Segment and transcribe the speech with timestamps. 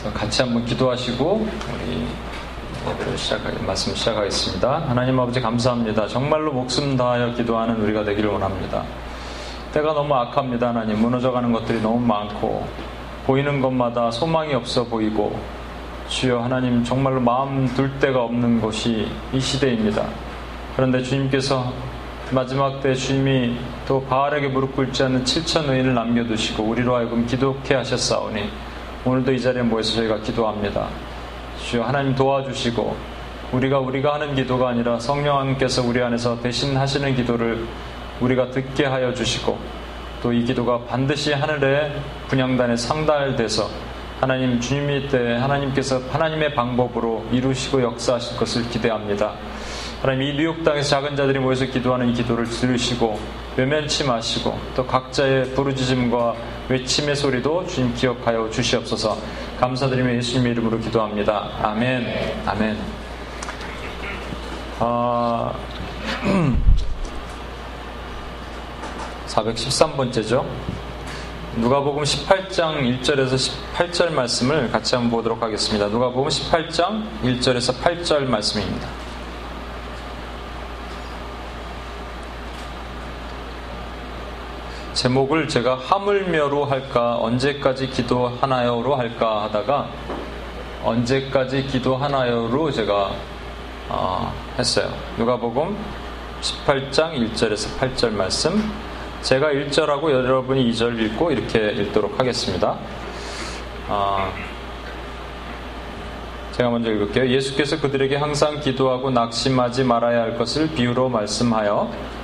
[0.00, 4.84] 그래서 같이 한번 기도하시고 우리 시작하겠, 말씀 시작하겠습니다.
[4.88, 6.06] 하나님 아버지 감사합니다.
[6.06, 8.84] 정말로 목숨 다하여 기도하는 우리가 되기를 원합니다.
[9.72, 10.68] 때가 너무 악합니다.
[10.68, 12.66] 하나님 무너져가는 것들이 너무 많고
[13.24, 15.38] 보이는 것마다 소망이 없어 보이고
[16.08, 20.04] 주여 하나님 정말로 마음 둘 데가 없는 것이 이 시대입니다.
[20.76, 21.72] 그런데 주님께서
[22.30, 23.56] 마지막 때 주님이
[23.88, 28.50] 또 바알에게 무릎 꿇지 않는 7천 의인을 남겨두시고 우리로 하여금 기도케 하셨사오니
[29.06, 30.88] 오늘도 이 자리에 모여서 저희가 기도합니다.
[31.64, 32.96] 주여 하나님 도와주시고
[33.52, 37.64] 우리가 우리가 하는 기도가 아니라 성령님께서 우리 안에서 대신 하시는 기도를
[38.20, 39.56] 우리가 듣게 하여 주시고
[40.22, 41.92] 또 이 기도가 반드시 하늘의
[42.26, 43.70] 분양단에 상달돼서
[44.20, 49.34] 하나님 주님이 때 하나님께서 하나님의 방법으로 이루시고 역사하실 것을 기대합니다.
[50.06, 53.18] 하나님 이 뉴욕 땅에서 작은 자들이 모여서 기도하는 이 기도를 들으시고
[53.56, 56.36] 외면치 마시고 또 각자의 부르짖음과
[56.68, 59.18] 외침의 소리도 주님 기억하여 주시옵소서.
[59.58, 61.50] 감사드리며 예수님의 이름으로 기도합니다.
[61.60, 62.06] 아멘.
[62.46, 62.78] 아멘.
[64.78, 65.52] 아,
[69.26, 70.46] 413번째죠.
[71.56, 75.88] 누가복음 18장 1절에서 18절 말씀을 같이 한번 보도록 하겠습니다.
[75.88, 79.05] 누가복음 18장 1절에서 8절 말씀입니다.
[84.96, 89.90] 제목을 제가 하물며로 할까 언제까지 기도하나요로 할까 하다가
[90.82, 93.10] 언제까지 기도하나요로 제가
[93.90, 94.90] 어, 했어요.
[95.18, 95.76] 누가복음
[96.40, 98.72] 18장 1절에서 8절 말씀
[99.20, 102.78] 제가 1절하고 여러분이 2절 읽고 이렇게 읽도록 하겠습니다.
[103.88, 104.32] 어,
[106.52, 107.28] 제가 먼저 읽을게요.
[107.28, 112.15] 예수께서 그들에게 항상 기도하고 낙심하지 말아야 할 것을 비유로 말씀하여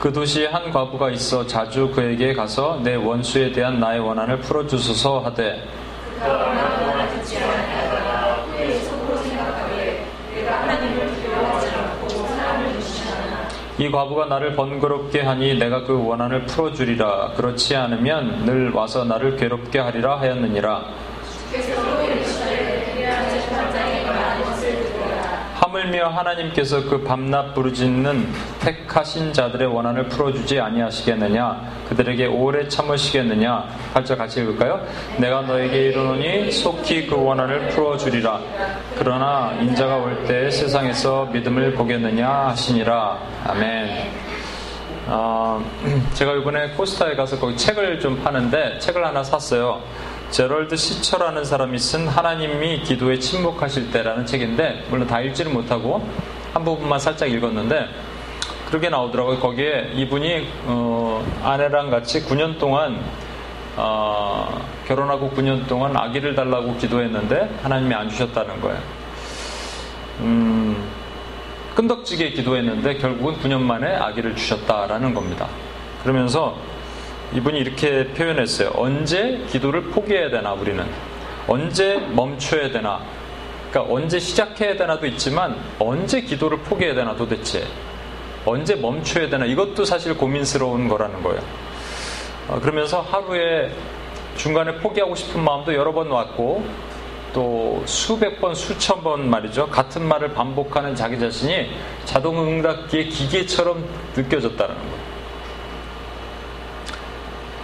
[0.00, 5.62] 그 도시에 한 과부가 있어 자주 그에게 가서 내 원수에 대한 나의 원한을 풀어주소서 하되
[13.78, 17.32] 이 과부가 나를 번거롭게 하니 내가 그 원한을 풀어주리라.
[17.36, 20.84] 그렇지 않으면 늘 와서 나를 괴롭게 하리라 하였느니라
[25.72, 28.28] 하물며 하나님께서 그 밤낮 부르짖는
[28.60, 31.72] 택하신 자들의 원한을 풀어주지 아니하시겠느냐?
[31.88, 33.64] 그들에게 오래 참으시겠느냐?
[33.94, 34.86] 8절 같이 읽을까요?
[35.16, 38.38] 내가 너에게 이르노니 속히 그 원한을 풀어주리라.
[38.98, 43.18] 그러나 인자가 올 때 세상에서 믿음을 보겠느냐 하시니라.
[43.46, 44.10] 아멘.
[45.06, 45.60] 어,
[46.12, 49.82] 제가 이번에 코스타에 가서 거기 책을 좀 파는데 책을 하나 샀어요
[50.32, 56.08] 제럴드 시처라는 사람이 쓴 하나님이 기도에 침묵하실 때라는 책인데 물론 다 읽지는 못하고
[56.54, 57.86] 한 부분만 살짝 읽었는데
[58.66, 59.38] 그렇게 나오더라고요.
[59.40, 62.98] 거기에 이분이 어, 아내랑 같이 9년 동안
[63.76, 68.78] 어, 결혼하고 9년 동안 아기를 달라고 기도했는데 하나님이 안 주셨다는 거예요.
[70.20, 70.88] 음,
[71.74, 75.46] 끈덕지게 기도했는데 결국은 9년 만에 아기를 주셨다라는 겁니다.
[76.02, 76.56] 그러면서
[77.34, 78.72] 이분이 이렇게 표현했어요.
[78.74, 80.84] 언제 기도를 포기해야 되나, 우리는.
[81.48, 83.00] 언제 멈춰야 되나.
[83.70, 87.64] 그러니까 언제 시작해야 되나도 있지만 언제 기도를 포기해야 되나 도대체.
[88.44, 89.46] 언제 멈춰야 되나.
[89.46, 91.40] 이것도 사실 고민스러운 거라는 거예요.
[92.48, 93.72] 어, 그러면서 하루에
[94.36, 96.64] 중간에 포기하고 싶은 마음도 여러 번 왔고
[97.32, 99.68] 또 수백 번, 수천 번 말이죠.
[99.68, 101.70] 같은 말을 반복하는 자기 자신이
[102.04, 103.84] 자동 응답기의 기계처럼
[104.14, 105.01] 느껴졌다는 거예요.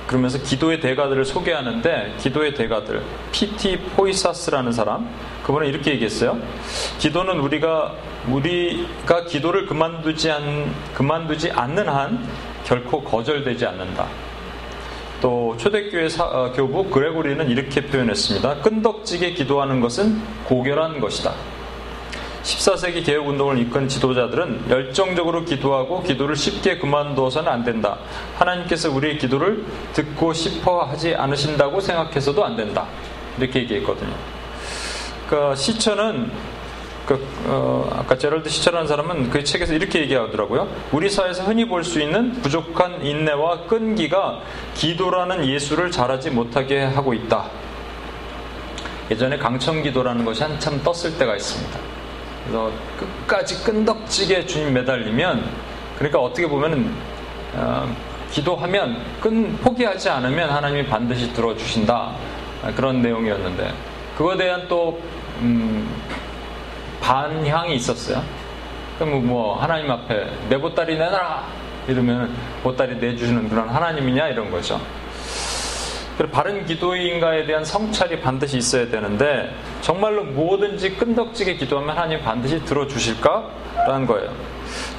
[0.08, 5.08] 그러면서 기도의 대가들을 소개하는데 기도의 대가들 PT 포이사스라는 사람
[5.44, 6.38] 그분은 이렇게 얘기했어요.
[6.98, 7.94] 기도는 우리가
[8.26, 12.26] 우리가 기도를 그만두지 않 그만두지 않는 한
[12.64, 14.06] 결코 거절되지 않는다.
[15.20, 18.62] 또 초대교회 사, 어, 교부 그레고리는 이렇게 표현했습니다.
[18.62, 21.32] 끈덕지게 기도하는 것은 고결한 것이다.
[22.48, 27.98] 14세기 개혁운동을 이끈 지도자들은 열정적으로 기도하고 기도를 쉽게 그만두어서는 안 된다.
[28.36, 32.86] 하나님께서 우리의 기도를 듣고 싶어 하지 않으신다고 생각해서도 안 된다.
[33.38, 34.14] 이렇게 얘기했거든요.
[35.28, 36.30] 그러니까 시처는
[37.04, 40.68] 그, 어, 아까 제럴드 시처라는 사람은 그 책에서 이렇게 얘기하더라고요.
[40.92, 44.40] 우리 사회에서 흔히 볼 수 있는 부족한 인내와 끈기가
[44.74, 47.46] 기도라는 예수를 잘하지 못하게 하고 있다.
[49.10, 51.97] 예전에 강청기도라는 것이 한참 떴을 때가 있습니다.
[52.48, 55.44] 그래서 끝까지 끈덕지게 주님 매달리면
[55.98, 56.90] 그러니까 어떻게 보면
[57.54, 57.94] 어,
[58.30, 62.14] 기도하면 끈 포기하지 않으면 하나님이 반드시 들어주신다
[62.74, 63.72] 그런 내용이었는데
[64.16, 65.00] 그거에 대한 또
[65.40, 65.88] 음,
[67.00, 68.22] 반향이 있었어요.
[68.98, 71.44] 그럼 뭐 하나님 앞에 내 보따리 내놔라
[71.86, 74.80] 이러면 보따리 내주시는 그런 하나님이냐 이런 거죠.
[76.18, 84.04] 그리고 바른 기도인가에 대한 성찰이 반드시 있어야 되는데 정말로 뭐든지 끈덕지게 기도하면 하나님 반드시 들어주실까라는
[84.08, 84.32] 거예요.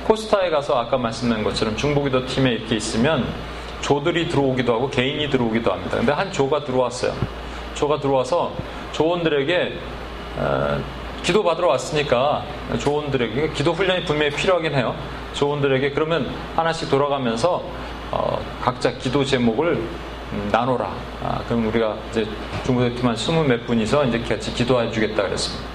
[0.08, 3.26] 코스타에 가서 아까 말씀드린 것처럼 중보기도 팀에 이렇게 있으면
[3.82, 5.98] 조들이 들어오기도 하고 개인이 들어오기도 합니다.
[5.98, 7.14] 근데 한 조가 들어왔어요.
[7.76, 8.54] 조가 들어와서
[8.94, 9.74] 조원들에게
[10.38, 10.82] 어,
[11.22, 12.46] 기도 받으러 왔으니까
[12.80, 14.96] 조원들에게 기도 훈련이 분명히 필요하긴 해요.
[15.34, 17.62] 조원들에게 그러면 하나씩 돌아가면서
[18.12, 20.09] 어, 각자 기도 제목을 음,
[20.52, 20.92] 나눠라.
[21.24, 22.28] 아, 그럼 우리가 이제
[22.66, 25.66] 중고대팀 한 스무 몇 분이서 이제 같이 기도해 주겠다 그랬습니다.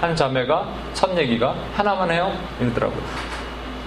[0.00, 3.02] 한 자매가 첫 얘기가 하나만 해요 이러더라고요.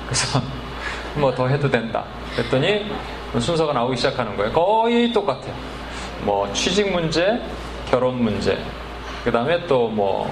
[0.06, 0.41] 그래서
[1.15, 2.03] 뭐 더 해도 된다.
[2.35, 2.91] 그랬더니
[3.39, 4.51] 순서가 나오기 시작하는 거예요.
[4.51, 5.53] 거의 똑같아요.
[6.24, 7.41] 뭐 취직 문제,
[7.89, 8.57] 결혼 문제,
[9.24, 10.31] 그 다음에 또 뭐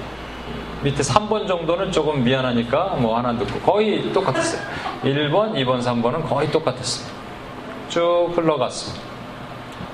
[0.82, 4.60] 밑에 3번 정도는 조금 미안하니까 뭐 하나 듣고 거의 똑같았어요.
[5.02, 7.14] 1번, 2번, 3번은 거의 똑같았습니다.
[7.90, 9.09] 쭉 흘러갔습니다.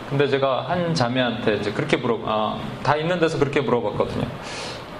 [0.08, 4.26] 근데 제가 한 자매한테 이제 그렇게 물어, 아, 다 있는 데서 그렇게 물어봤거든요.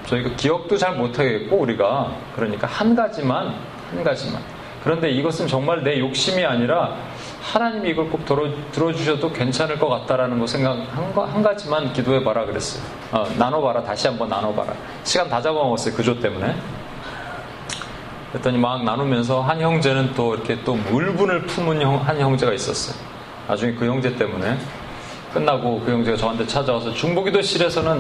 [0.06, 2.12] 저희가 기억도 잘 못하겠고, 우리가.
[2.35, 3.55] 그러니까 한 가지만,
[3.91, 4.43] 한 가지만.
[4.82, 6.97] 그런데 이것은 정말 내 욕심이 아니라
[7.43, 12.82] 하나님이 이걸 꼭 들어, 들어주셔도 괜찮을 것 같다라는 거 생각, 한, 한 가지만 기도해봐라 그랬어요.
[13.12, 13.82] 어, 나눠봐라.
[13.82, 14.73] 다시 한번 나눠봐라.
[15.05, 15.94] 시간 다 잡아먹었어요.
[15.94, 16.55] 그조 때문에.
[18.31, 22.97] 그랬더니 막 나누면서 한 형제는 또 이렇게 또 물분을 품은 형, 한 형제가 있었어요.
[23.49, 24.59] 나중에 그 형제 때문에
[25.37, 27.99] 끝나고 그 형제가 저한테 찾아와서 중보기도실에서는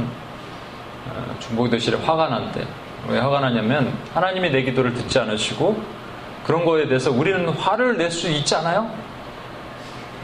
[1.08, 2.66] 어, 중보기도실에 화가 난대.
[3.08, 5.80] 왜 화가 나냐면 하나님이 내 기도를 듣지 않으시고
[6.44, 8.90] 그런 거에 대해서 우리는 화를 낼 수 있잖아요.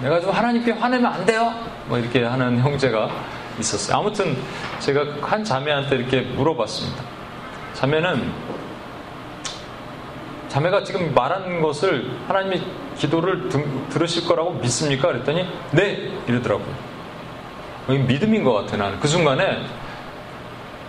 [0.00, 1.52] 내가 좀 하나님께 화내면 안 돼요.
[1.86, 3.10] 뭐 이렇게 하는 형제가
[3.60, 3.98] 있었어요.
[3.98, 4.36] 아무튼
[4.80, 7.02] 제가 한 자매한테 이렇게 물어봤습니다.
[7.74, 8.32] 자매는
[10.48, 12.62] 자매가 지금 말한 것을 하나님이
[12.96, 15.08] 기도를 들 으실 거라고 믿습니까?
[15.08, 16.91] 그랬더니 네 이러더라고요.
[17.88, 19.64] 믿음인 것 같아 나는 그 순간에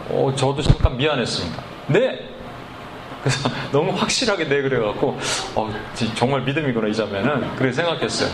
[0.10, 1.63] 어, 저도 잠깐 미안했습니다.
[1.88, 2.30] 네.
[3.24, 5.18] 그래서 너무 확실하게 네 그래갖고
[5.56, 5.74] 어,
[6.16, 8.30] 정말 믿음이구나 이 자매는 그렇게 생각했어요.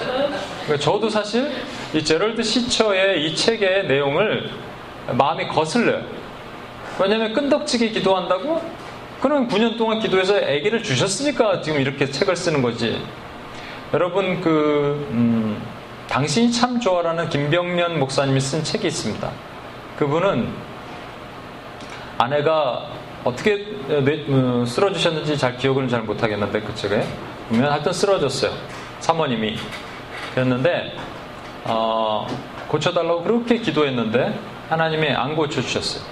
[0.64, 1.52] 그러니까 저도 사실
[1.94, 4.50] 이 제럴드 시처의 이 책의 내용을
[5.14, 6.04] 마음이 거슬려요.
[7.00, 8.62] 왜냐하면 끈덕지게 기도한다고?
[9.22, 13.02] 그럼 9년 동안 기도해서 아기를 주셨으니까 지금 이렇게 책을 쓰는 거지.
[13.94, 15.62] 여러분 그 음,
[16.10, 19.30] 당신이 참 좋아라는 김병면 목사님이 쓴 책이 있습니다.
[19.98, 20.52] 그분은
[22.18, 22.88] 아내가
[23.24, 27.04] 어떻게 어, 쓰러지셨는지 잘 기억을 잘 못하겠는데 그 책에
[27.50, 28.52] 보면 하여튼 쓰러졌어요.
[29.00, 29.58] 사모님이
[30.34, 30.96] 그랬는데
[31.66, 32.26] 어,
[32.68, 36.04] 고쳐달라고 그렇게 기도했는데 하나님이 안 고쳐주셨어요.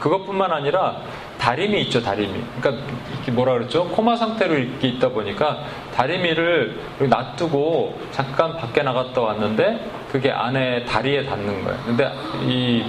[0.00, 0.96] 그것뿐만 아니라
[1.38, 2.42] 다리미 있죠, 다리미.
[2.60, 2.84] 그러니까
[3.32, 3.88] 뭐라 그랬죠?
[3.88, 11.78] 코마 상태로 있다 보니까 다리미를 놔두고 잠깐 밖에 나갔다 왔는데 그게 안에 다리에 닿는 거예요.
[11.84, 12.12] 근데
[12.42, 12.84] 이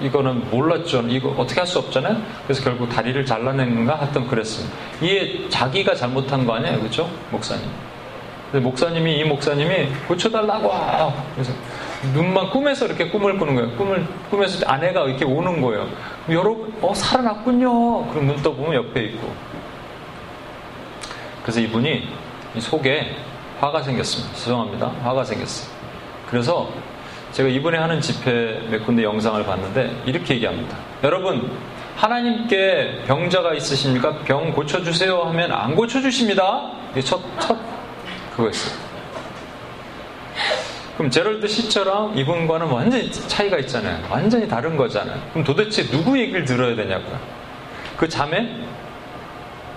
[0.00, 1.02] 이거는 몰랐죠.
[1.08, 2.16] 이거 어떻게 할 수 없잖아요.
[2.44, 4.76] 그래서 결국 다리를 잘라낸가 하여튼 그랬습니다.
[5.00, 7.64] 이게 자기가 잘못한 거 아니에요, 그렇죠, 목사님?
[8.52, 10.70] 목사님이 이 목사님이 고쳐달라고
[11.34, 11.52] 그래서
[12.14, 13.70] 눈만 꿈에서 이렇게 꿈을 꾸는 거예요.
[13.72, 15.88] 꿈을 꿈에서 아내가 이렇게 오는 거예요.
[16.30, 18.06] 여러분, 어 살아났군요.
[18.08, 19.32] 그럼 눈 떠보면 옆에 있고.
[21.42, 22.08] 그래서 이분이
[22.60, 23.16] 속에
[23.60, 24.34] 화가 생겼습니다.
[24.36, 24.86] 죄송합니다.
[25.02, 25.68] 화가 생겼어요.
[26.30, 26.68] 그래서
[27.32, 30.76] 제가 이번에 하는 집회 몇 군데 영상을 봤는데 이렇게 얘기합니다.
[31.02, 31.50] 여러분,
[31.96, 34.18] 하나님께 병자가 있으십니까?
[34.24, 36.72] 병 고쳐주세요 하면 안 고쳐주십니다.
[37.04, 37.56] 첫, 첫,
[38.36, 38.86] 그거였어요.
[40.96, 44.02] 그럼 제럴드 시처랑 이분과는 완전히 차이가 있잖아요.
[44.10, 45.20] 완전히 다른 거잖아요.
[45.30, 47.18] 그럼 도대체 누구 얘기를 들어야 되냐고요.
[47.98, 48.48] 그 자매?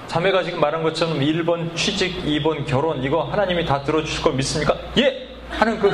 [0.09, 4.75] 자매가 지금 말한 것처럼 1번 취직, 2번 결혼, 이거 하나님이 다 들어주실 걸 믿습니까?
[4.97, 5.27] 예!
[5.51, 5.89] 하는 그,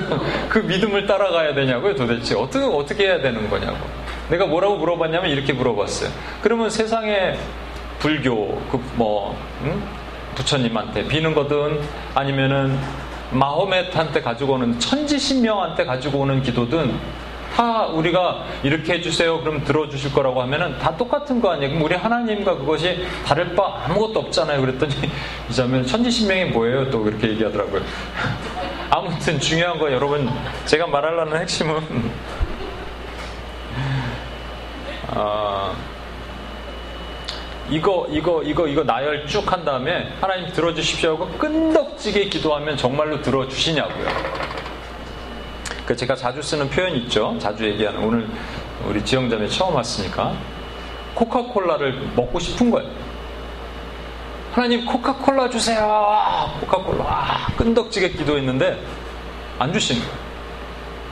[0.48, 2.34] 그 믿음을 따라가야 되냐고요, 도대체.
[2.36, 3.78] 어떻게, 어떻게 해야 되는 거냐고.
[4.30, 6.10] 내가 뭐라고 물어봤냐면 이렇게 물어봤어요.
[6.42, 7.38] 그러면 세상에
[8.00, 9.84] 불교, 그 뭐, 응?
[10.36, 11.82] 부처님한테 비는 거든
[12.14, 12.78] 아니면은
[13.32, 16.98] 마호메트한테 가지고 오는 천지신명한테 가지고 오는 기도든
[17.56, 19.40] 다 우리가 이렇게 해주세요.
[19.40, 21.70] 그럼 들어주실 거라고 하면은 다 똑같은 거 아니에요?
[21.70, 24.60] 그럼 우리 하나님과 그것이 다를 바 아무것도 없잖아요.
[24.60, 24.94] 그랬더니
[25.50, 26.90] 이자면 천지신명이 뭐예요?
[26.92, 27.82] 또 그렇게 얘기하더라고요.
[28.92, 30.30] 아무튼 중요한 거 여러분
[30.66, 31.82] 제가 말하려는 핵심은
[35.08, 35.74] 아,
[37.70, 44.75] 이거 이거 이거 이거 나열 쭉 한 다음에 하나님 들어주십시오 하고 끈덕지게 기도하면 정말로 들어주시냐고요.
[45.86, 47.36] 그 제가 자주 쓰는 표현이 있죠.
[47.39, 48.27] 자주 얘기하는 오늘
[48.88, 50.34] 우리 지영자매 처음 왔으니까
[51.13, 52.89] 코카콜라를 먹고 싶은 거예요.
[54.51, 56.50] 하나님 코카콜라 주세요.
[56.62, 57.48] 코카콜라.
[57.58, 58.82] 끈덕지게 기도했는데
[59.60, 60.25] 안 주신 거예요.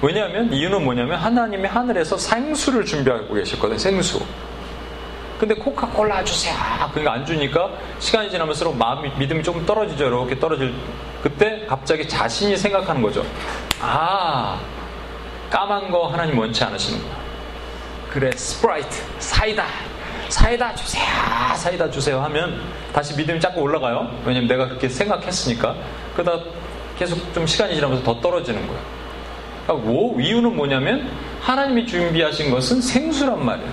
[0.01, 3.77] 왜냐하면 이유는 뭐냐면 하나님이 하늘에서 생수를 준비하고 계셨거든요.
[3.77, 4.21] 생수.
[5.39, 6.55] 근데 코카콜라 주세요.
[6.91, 10.07] 그러니까 안 주니까 시간이 지나면서 마음이 믿음이 조금 떨어지죠.
[10.07, 10.73] 이렇게 떨어질
[11.21, 13.25] 그때 갑자기 자신이 생각하는 거죠.
[13.85, 14.59] 아
[15.49, 17.15] 까만 거 하나님 원치 않으시는구나.
[18.09, 19.65] 그래 스프라이트 사이다
[20.29, 21.03] 사이다 주세요
[21.55, 22.61] 사이다 주세요 하면
[22.93, 24.09] 다시 믿음이 자꾸 올라가요.
[24.25, 25.75] 왜냐면 내가 그렇게 생각했으니까.
[26.15, 26.43] 그러다
[26.97, 28.81] 계속 좀 시간이 지나면서 더 떨어지는 거예요.
[29.65, 31.09] 그러니까 뭐, 이유는 뭐냐면
[31.41, 33.69] 하나님이 준비하신 것은 생수란 말이에요.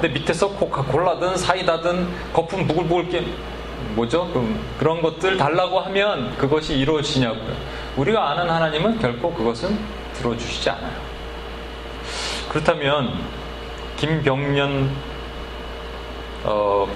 [0.00, 3.24] 근데 밑에서 코카콜라든 사이다든 거품 부글부글 게
[3.94, 4.28] 뭐죠?
[4.78, 7.54] 그런 것들 달라고 하면 그것이 이루어지냐고요.
[7.96, 9.78] 우리가 아는 하나님은 결코 그것은
[10.14, 11.10] 들어주시지 않아요.
[12.48, 13.20] 그렇다면
[13.96, 14.90] 김병년
[16.44, 16.88] 어,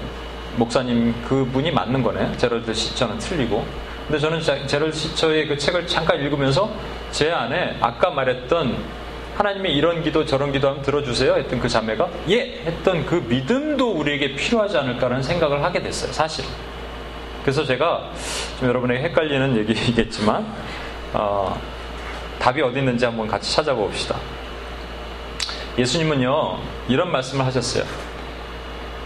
[0.57, 2.37] 목사님 그분이 맞는 거네.
[2.37, 3.65] 제럴드 시처는 틀리고.
[4.07, 6.71] 근데 저는 제럴드 시처의 그 책을 잠깐 읽으면서
[7.11, 8.75] 제 안에 아까 말했던
[9.35, 14.35] 하나님의 이런 기도 저런 기도 하면 들어주세요 했던 그 자매가 예 했던 그 믿음도 우리에게
[14.35, 16.45] 필요하지 않을까라는 생각을 하게 됐어요 사실
[17.45, 18.09] 그래서 제가
[18.59, 20.45] 좀 여러분에게 헷갈리는 얘기겠지만
[21.13, 21.61] 어,
[22.39, 24.17] 답이 어디 있는지 한번 같이 찾아봅시다
[25.77, 26.57] 예수님은요
[26.89, 27.85] 이런 말씀을 하셨어요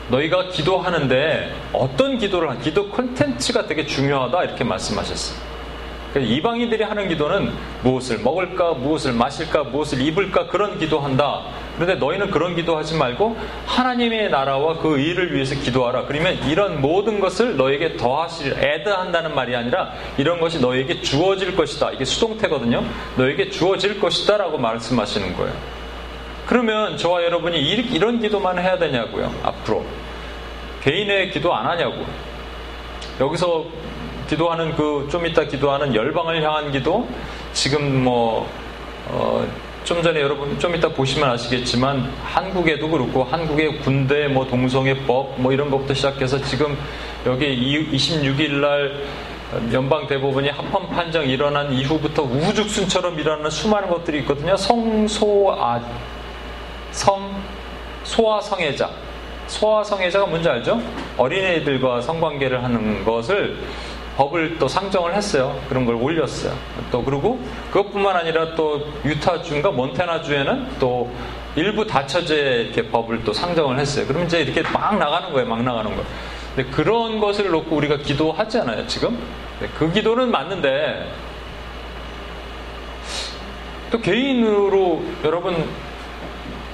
[0.10, 5.40] 너희가 기도하는데 어떤 기도를 한 기도 콘텐츠가 되게 중요하다 이렇게 말씀하셨어요.
[6.12, 7.52] 그러니까 이방인들이 하는 기도는
[7.84, 11.44] 무엇을 먹을까, 무엇을 마실까, 무엇을 입을까 그런 기도한다.
[11.80, 16.06] 그런데 너희는 그런 기도하지 말고 하나님의 나라와 그 의를 위해서 기도하라.
[16.08, 21.92] 그러면 이런 모든 것을 너에게 더하실, 애드한다는 말이 아니라 이런 것이 너에게 주어질 것이다.
[21.92, 22.84] 이게 수동태거든요.
[23.16, 25.54] 너에게 주어질 것이다 라고 말씀하시는 거예요.
[26.46, 29.34] 그러면 저와 여러분이 이런 기도만 해야 되냐고요.
[29.44, 29.86] 앞으로.
[30.84, 32.06] 개인의 기도 안 하냐고.
[33.22, 33.66] 여기서
[34.28, 37.08] 기도하는 그 좀 이따 기도하는 열방을 향한 기도
[37.54, 38.48] 지금 뭐
[39.08, 39.48] 어,
[39.90, 45.72] 좀 전에 여러분 좀 이따 보시면 아시겠지만 한국에도 그렇고 한국의 군대 뭐 동성애법 뭐 이런
[45.72, 46.78] 것부터 시작해서 지금
[47.26, 49.04] 여기 26일 날
[49.74, 54.56] 연방 대법원이 합헌 판정 일어난 이후부터 우후죽순처럼 일어나는 수많은 것들이 있거든요.
[54.56, 55.82] 성소아
[56.92, 57.42] 성,
[58.04, 58.92] 소아 성애자.
[59.48, 60.80] 소아 성애자가 뭔지 알죠?
[61.18, 63.58] 어린애들과 성관계를 하는 것을
[64.20, 65.58] 법을 또 상정을 했어요.
[65.70, 66.54] 그런 걸 올렸어요.
[66.92, 67.40] 또 그리고
[67.72, 71.10] 그것뿐만 아니라 또 유타주인가 몬테나주에는 또
[71.56, 74.06] 일부 다처제 이렇게 법을 또 상정을 했어요.
[74.06, 75.48] 그러면 이제 이렇게 막 나가는 거예요.
[75.48, 76.06] 막 나가는 거예요.
[76.54, 78.88] 근데 그런 것을 놓고 우리가 기도하잖아요.
[78.88, 79.18] 지금
[79.78, 81.10] 그 기도는 맞는데
[83.90, 85.66] 또 개인으로 여러분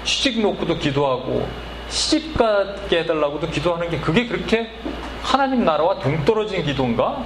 [0.03, 1.47] 시집 놓고도 기도하고
[1.89, 4.71] 시집 가게 해달라고도 기도하는 게 그게 그렇게
[5.25, 7.23] 하나님 나라와 동떨어진 기도인가?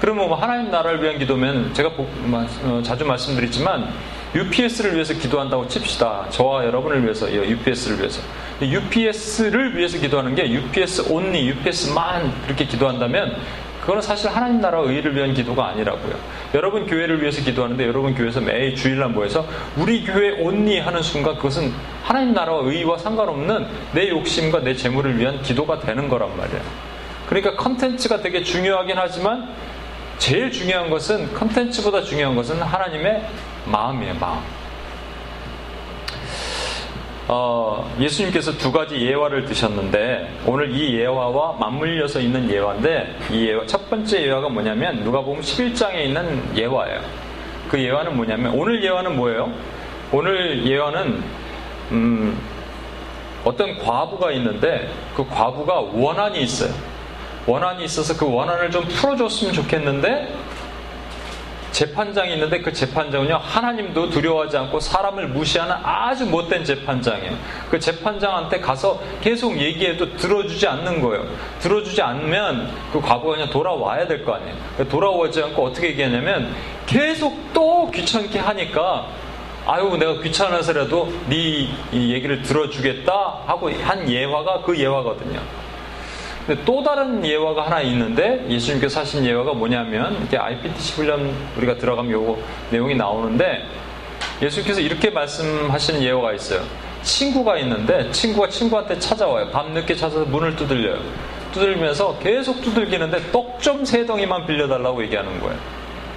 [0.00, 3.88] 그러면 뭐 하나님 나라를 위한 기도면 제가 어, 자주 말씀드리지만
[4.34, 6.26] UPS를 위해서 기도한다고 칩시다.
[6.30, 8.22] 저와 여러분을 위해서, UPS를 위해서.
[8.60, 13.36] UPS를 위해서 기도하는 게 UPS only, UPS만 그렇게 기도한다면
[13.80, 16.14] 그거는 사실 하나님 나라와 의를 위한 기도가 아니라고요.
[16.54, 21.72] 여러분 교회를 위해서 기도하는데 여러분 교회에서 매일 주일날 모여서 우리 교회 온니 하는 순간 그것은
[22.02, 26.85] 하나님 나라와 의와 상관없는 내 욕심과 내 재물을 위한 기도가 되는 거란 말이에요.
[27.26, 29.48] 그러니까 컨텐츠가 되게 중요하긴 하지만
[30.18, 33.26] 제일 중요한 것은 컨텐츠보다 중요한 것은 하나님의
[33.66, 34.38] 마음이에요, 마음.
[37.28, 43.90] 어, 예수님께서 두 가지 예화를 드셨는데 오늘 이 예화와 맞물려서 있는 예화인데 이 예화, 첫
[43.90, 47.00] 번째 예화가 뭐냐면 누가 보면 11장에 있는 예화예요.
[47.68, 49.52] 그 예화는 뭐냐면 오늘 예화는 뭐예요?
[50.12, 51.22] 오늘 예화는
[51.90, 52.40] 음,
[53.44, 56.72] 어떤 과부가 있는데 그 과부가 원한이 있어요.
[57.46, 60.34] 원한이 있어서 그 원한을 좀 풀어줬으면 좋겠는데
[61.72, 67.36] 재판장이 있는데 그 재판장은요 하나님도 두려워하지 않고 사람을 무시하는 아주 못된 재판장이에요.
[67.70, 71.26] 그 재판장한테 가서 계속 얘기해도 들어주지 않는 거예요.
[71.60, 74.54] 들어주지 않으면 그 과거가 그냥 돌아와야 될 거 아니에요.
[74.88, 76.54] 돌아오지 않고 어떻게 얘기하냐면
[76.86, 79.08] 계속 또 귀찮게 하니까
[79.66, 85.65] 아유 내가 귀찮아서라도 네 얘기를 들어주겠다 하고 한 예화가 그 예화거든요.
[86.64, 92.38] 또 다른 예화가 하나 있는데 예수님께서 하신 예화가 뭐냐면 이렇게 IPTC 훈련 우리가 들어가면 요거
[92.70, 93.64] 내용이 나오는데
[94.40, 96.62] 예수님께서 이렇게 말씀하시는 예화가 있어요.
[97.02, 99.48] 친구가 있는데 친구가 친구한테 찾아와요.
[99.50, 101.00] 밤늦게 찾아서 문을 두들려요.
[101.52, 105.58] 두들면서 계속 두들기는데 떡 좀 세 덩이만 빌려달라고 얘기하는 거예요.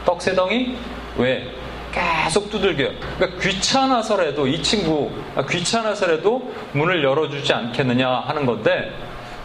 [0.05, 0.75] 떡 세 덩이?
[1.17, 1.47] 왜?
[1.91, 2.89] 계속 두들겨요.
[3.17, 8.91] 그러니까 귀찮아서라도 이 친구 아, 귀찮아서라도 문을 열어주지 않겠느냐 하는 건데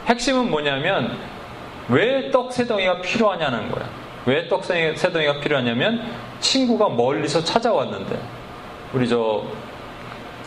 [0.07, 1.17] 핵심은 뭐냐면
[1.89, 3.89] 왜떡세 덩이가 필요하냐는 거야.
[4.27, 6.03] 왜떡세 덩이가 필요하냐면
[6.41, 8.19] 친구가 멀리서 찾아왔는데
[8.93, 9.43] 우리 저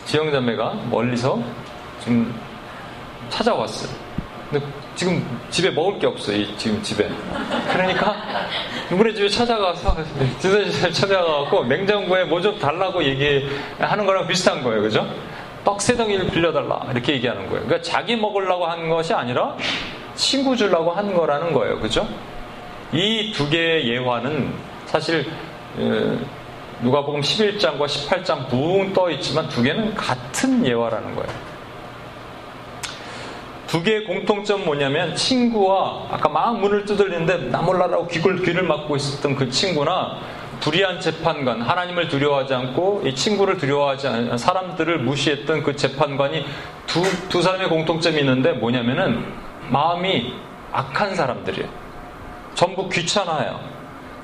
[0.04, 1.38] 지영자매가 멀리서
[2.00, 2.34] 지금
[3.28, 3.90] 찾아왔어요.
[4.50, 4.64] 근데
[4.96, 6.56] 지금 집에 먹을 게 없어요.
[6.56, 7.08] 지금 집에.
[7.70, 8.16] 그러니까
[8.90, 9.96] 누구네 집에 찾아가서
[10.40, 14.80] 진선이 찾아가고 냉장고에 뭐 좀 달라고 얘기하는 거랑 비슷한 거예요.
[14.82, 15.06] 그죠?
[15.68, 17.66] 떡세 덩이를 빌려달라 이렇게 얘기하는 거예요.
[17.66, 19.54] 그러니까 자기 먹으려고 한 것이 아니라
[20.14, 21.78] 친구 주려고 한 거라는 거예요.
[21.78, 22.08] 그죠?
[22.90, 24.50] 이 두 개의 예화는
[24.86, 25.26] 사실
[26.80, 31.28] 누가복음 11장과 18장 붕 떠 있지만 두 개는 같은 예화라는 거예요.
[33.66, 39.50] 두 개의 공통점 뭐냐면 친구와 아까 막 문을 두들리는데 나 몰라라고 귀를 막고 있었던 그
[39.50, 40.16] 친구나
[40.60, 46.44] 불의한 재판관, 하나님을 두려워하지 않고 이 친구를 두려워하지 않는 사람들을 무시했던 그 재판관이
[46.86, 49.24] 두, 두 사람의 공통점이 있는데 뭐냐면은
[49.70, 50.32] 마음이
[50.72, 51.68] 악한 사람들이에요.
[52.54, 53.60] 전부 귀찮아요.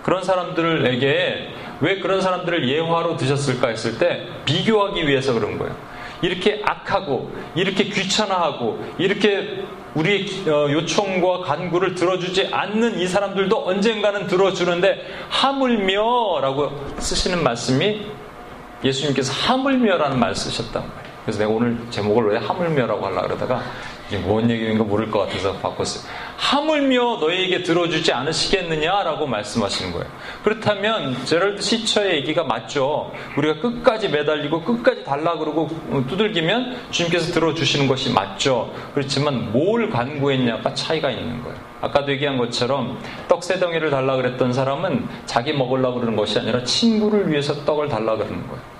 [0.03, 5.75] 그런 사람들에게 왜 그런 사람들을 예화로 드셨을까 했을 때 비교하기 위해서 그런 거예요.
[6.23, 9.65] 이렇게 악하고 이렇게 귀찮아하고 이렇게
[9.95, 18.01] 우리의 어, 요청과 간구를 들어주지 않는 이 사람들도 언젠가는 들어주는데 하물며라고 쓰시는 말씀이
[18.83, 21.15] 예수님께서 하물며라는 말 쓰셨단 말이에요.
[21.25, 23.63] 그래서 내가 오늘 제목을 왜 하물며라고 하려고 그러다가
[24.09, 26.05] 이게 뭔 얘기인가 모를 것 같아서 바꿨어요.
[26.37, 30.07] 하물며 너희에게 들어주지 않으시겠느냐라고 말씀하시는 거예요.
[30.43, 33.13] 그렇다면 제럴드 시처의 얘기가 맞죠.
[33.37, 35.69] 우리가 끝까지 매달리고 끝까지 달라 그러고
[36.09, 38.73] 두들기면 주님께서 들어주시는 것이 맞죠.
[38.93, 41.57] 그렇지만 뭘 간구했냐가 차이가 있는 거예요.
[41.81, 47.55] 아까도 얘기한 것처럼 떡세 덩이를 달라 그랬던 사람은 자기 먹으려고 그러는 것이 아니라 친구를 위해서
[47.65, 48.74] 떡을 달라 그러는 거예요.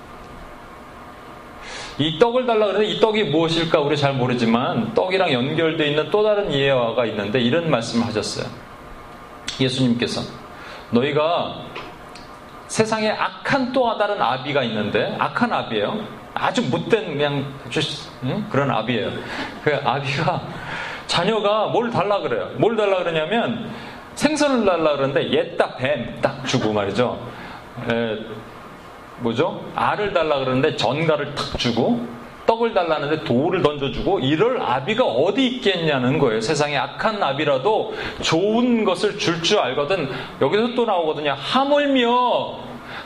[1.97, 6.51] 이 떡을 달라 그러는데 이 떡이 무엇일까 우리 잘 모르지만 떡이랑 연결되어 있는 또 다른
[6.51, 8.45] 예화가 있는데 이런 말씀을 하셨어요.
[9.59, 10.21] 예수님께서
[10.91, 11.61] 너희가
[12.67, 16.03] 세상에 악한 또 다른 아비가 있는데 악한 아비예요.
[16.33, 17.45] 아주 못된 그냥
[18.23, 18.45] 응?
[18.49, 19.11] 그런 아비예요.
[19.63, 20.41] 그 아비가
[21.07, 22.49] 자녀가 뭘 달라 그래요.
[22.57, 23.71] 뭘 달라 그러냐면
[24.15, 27.17] 생선을 달라 그러는데 옛다 뱀 딱 주고 말이죠.
[27.89, 28.17] 에,
[29.19, 29.63] 뭐죠?
[29.75, 32.05] 알을 달라 그러는데 전갈을 탁 주고
[32.45, 36.41] 떡을 달라는데 돌을 던져주고 이럴 아비가 어디 있겠냐는 거예요.
[36.41, 40.09] 세상에 악한 아비라도 좋은 것을 줄줄 알거든.
[40.41, 41.35] 여기서 또 나오거든요.
[41.37, 42.59] 하물며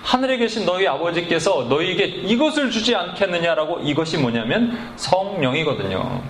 [0.04, 6.22] 하늘에 계신 너희 아버지께서 너희에게 이것을 주지 않겠느냐라고 이것이 뭐냐면 성령이거든요.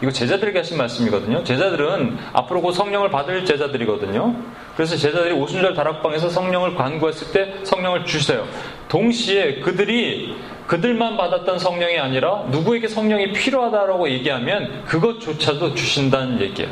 [0.00, 1.42] 이거 제자들에게 하신 말씀이거든요.
[1.42, 4.34] 제자들은 앞으로 곧 성령을 받을 제자들이거든요.
[4.76, 8.46] 그래서 제자들이 오순절 다락방에서 성령을 간구했을 때 성령을 주세요.
[8.88, 10.36] 동시에 그들이
[10.68, 16.70] 그들만 받았던 성령이 아니라 누구에게 성령이 필요하다라고 얘기하면 그것조차도 주신다는 얘기예요.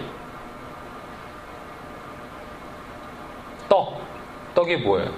[3.68, 4.00] 떡.
[4.54, 5.12] 떡이 뭐예요?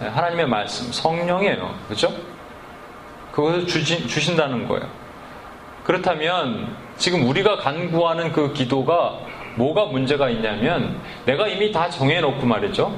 [0.00, 1.74] 네, 하나님의 말씀, 성령이에요.
[1.88, 2.12] 그죠?
[3.32, 4.86] 그것을 주신, 주신다는 거예요.
[5.84, 9.18] 그렇다면 지금 우리가 간구하는 그 기도가
[9.56, 12.92] 뭐가 문제가 있냐면 내가 이미 다 정해놓고 말이죠.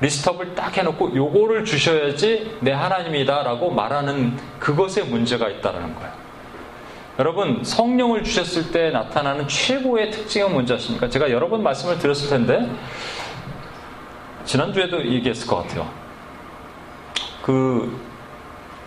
[0.00, 6.24] 리스트업을 딱 해놓고 요거를 주셔야지 내 하나님이다라고 말하는 그것에 문제가 있다는 거예요.
[7.18, 11.08] 여러분 성령을 주셨을 때 나타나는 최고의 특징은 뭔지 아십니까?
[11.08, 12.68] 제가 여러 번 말씀을 드렸을 텐데
[14.44, 15.88] 지난주에도 얘기했을 것 같아요.
[17.42, 18.00] 그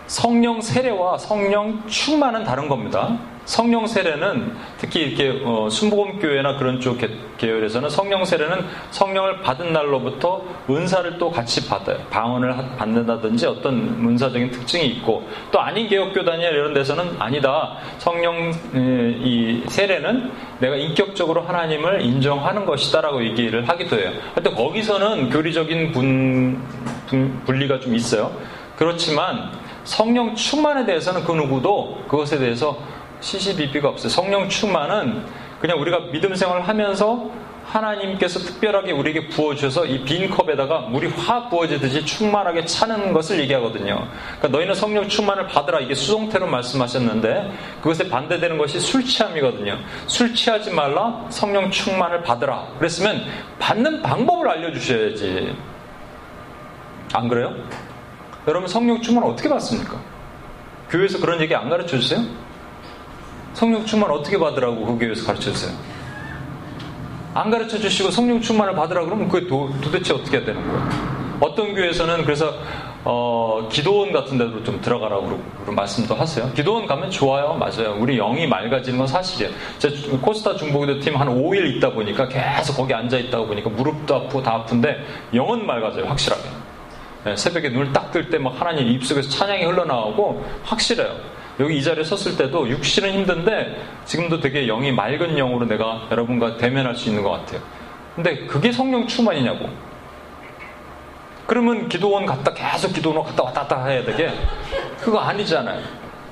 [0.07, 3.17] 성령 세례와 성령 충만은 다른 겁니다.
[3.47, 6.97] 성령 세례는 특히 이렇게 어, 순복음 교회나 그런 쪽
[7.37, 11.97] 계열에서는 성령 세례는 성령을 받은 날로부터 은사를 또 같이 받아요.
[12.09, 17.77] 방언을 받는다든지 어떤 문사적인 특징이 있고 또 아닌 개혁 교단이나 이런 데서는 아니다.
[17.99, 20.29] 성령 이 세례는
[20.59, 24.11] 내가 인격적으로 하나님을 인정하는 것이다라고 얘기를 하기도 해요.
[24.35, 26.61] 하여튼 거기서는 교리적인 분,
[27.07, 28.29] 분 분리가 좀 있어요.
[28.75, 29.51] 그렇지만
[29.85, 32.77] 성령 충만에 대해서는 그 누구도 그것에 대해서
[33.21, 34.09] 시시비비가 없어요.
[34.09, 35.23] 성령 충만은
[35.59, 37.29] 그냥 우리가 믿음 생활을 하면서
[37.65, 44.07] 하나님께서 특별하게 우리에게 부어주셔서 이 빈 컵에다가 물이 확 부어지듯이 충만하게 차는 것을 얘기하거든요.
[44.37, 47.51] 그러니까 너희는 성령 충만을 받으라 이게 수동태로 말씀하셨는데
[47.81, 49.79] 그것에 반대되는 것이 술 취함이거든요.
[50.05, 52.67] 술 취하지 말라 성령 충만을 받으라.
[52.77, 53.25] 그랬으면
[53.59, 55.53] 받는 방법을 알려주셔야지.
[57.13, 57.53] 안 그래요?
[58.47, 59.99] 여러분 성령 충만 어떻게 받습니까?
[60.89, 62.21] 교회에서 그런 얘기 안 가르쳐 주세요?
[63.57, 65.75] 성령 충만 어떻게 받으라고 그 교회에서 가르쳐 주세요?
[67.33, 70.89] 안 가르쳐 주시고 성령 충만을 받으라 그러면 그게 도, 도대체 어떻게 해야 되는 거예요?
[71.39, 72.53] 어떤 교회에서는 그래서
[73.03, 76.51] 어, 기도원 같은 데로 좀 들어가라고 말씀도 하세요.
[76.53, 77.53] 기도원 가면 좋아요.
[77.55, 77.97] 맞아요.
[77.99, 79.51] 우리 영이 맑아지는 건 사실이에요.
[79.79, 79.89] 제
[80.21, 84.53] 코스타 중보기도 팀 한 5일 있다 보니까 계속 거기 앉아 있다 보니까 무릎도 아프고 다
[84.53, 86.05] 아픈데 영은 맑아져요.
[86.05, 86.43] 확실하게.
[87.23, 91.36] 네, 새벽에 눈을 딱 뜰 때 막 하나님 입속에서 찬양이 흘러나오고 확실해요.
[91.59, 96.95] 여기 이 자리에 섰을 때도 육신은 힘든데 지금도 되게 영이 맑은 영으로 내가 여러분과 대면할
[96.95, 97.61] 수 있는 것 같아요.
[98.15, 99.69] 근데 그게 성령 충만이냐고.
[101.45, 104.31] 그러면 기도원 갔다 계속 기도원 갔다 왔다 갔다 해야 되게
[104.99, 105.81] 그거 아니잖아요.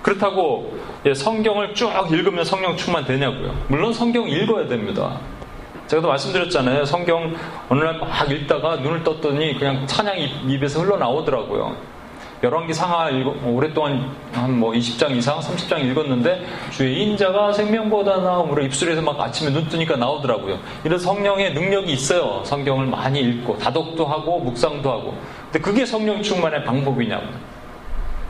[0.01, 3.55] 그렇다고 예, 성경을 쭉 읽으면 성령 충만 되냐고요.
[3.67, 5.19] 물론 성경 읽어야 됩니다.
[5.87, 6.85] 제가도 말씀드렸잖아요.
[6.85, 7.35] 성경
[7.69, 11.75] 어느 날 막 읽다가 눈을 떴더니 그냥 찬양이 입에서 흘러나오더라고요.
[12.43, 13.09] 열왕기 상하
[13.45, 19.67] 오랫동안 한 뭐 20장 이상, 30장 읽었는데 주의 인자가 생명보다 나음으로 입술에서 막 아침에 눈
[19.67, 20.59] 뜨니까 나오더라고요.
[20.83, 22.43] 이런 성령의 능력이 있어요.
[22.45, 25.17] 성경을 많이 읽고 다독도 하고 묵상도 하고.
[25.51, 27.25] 근데 그게 성령 충만의 방법이냐고.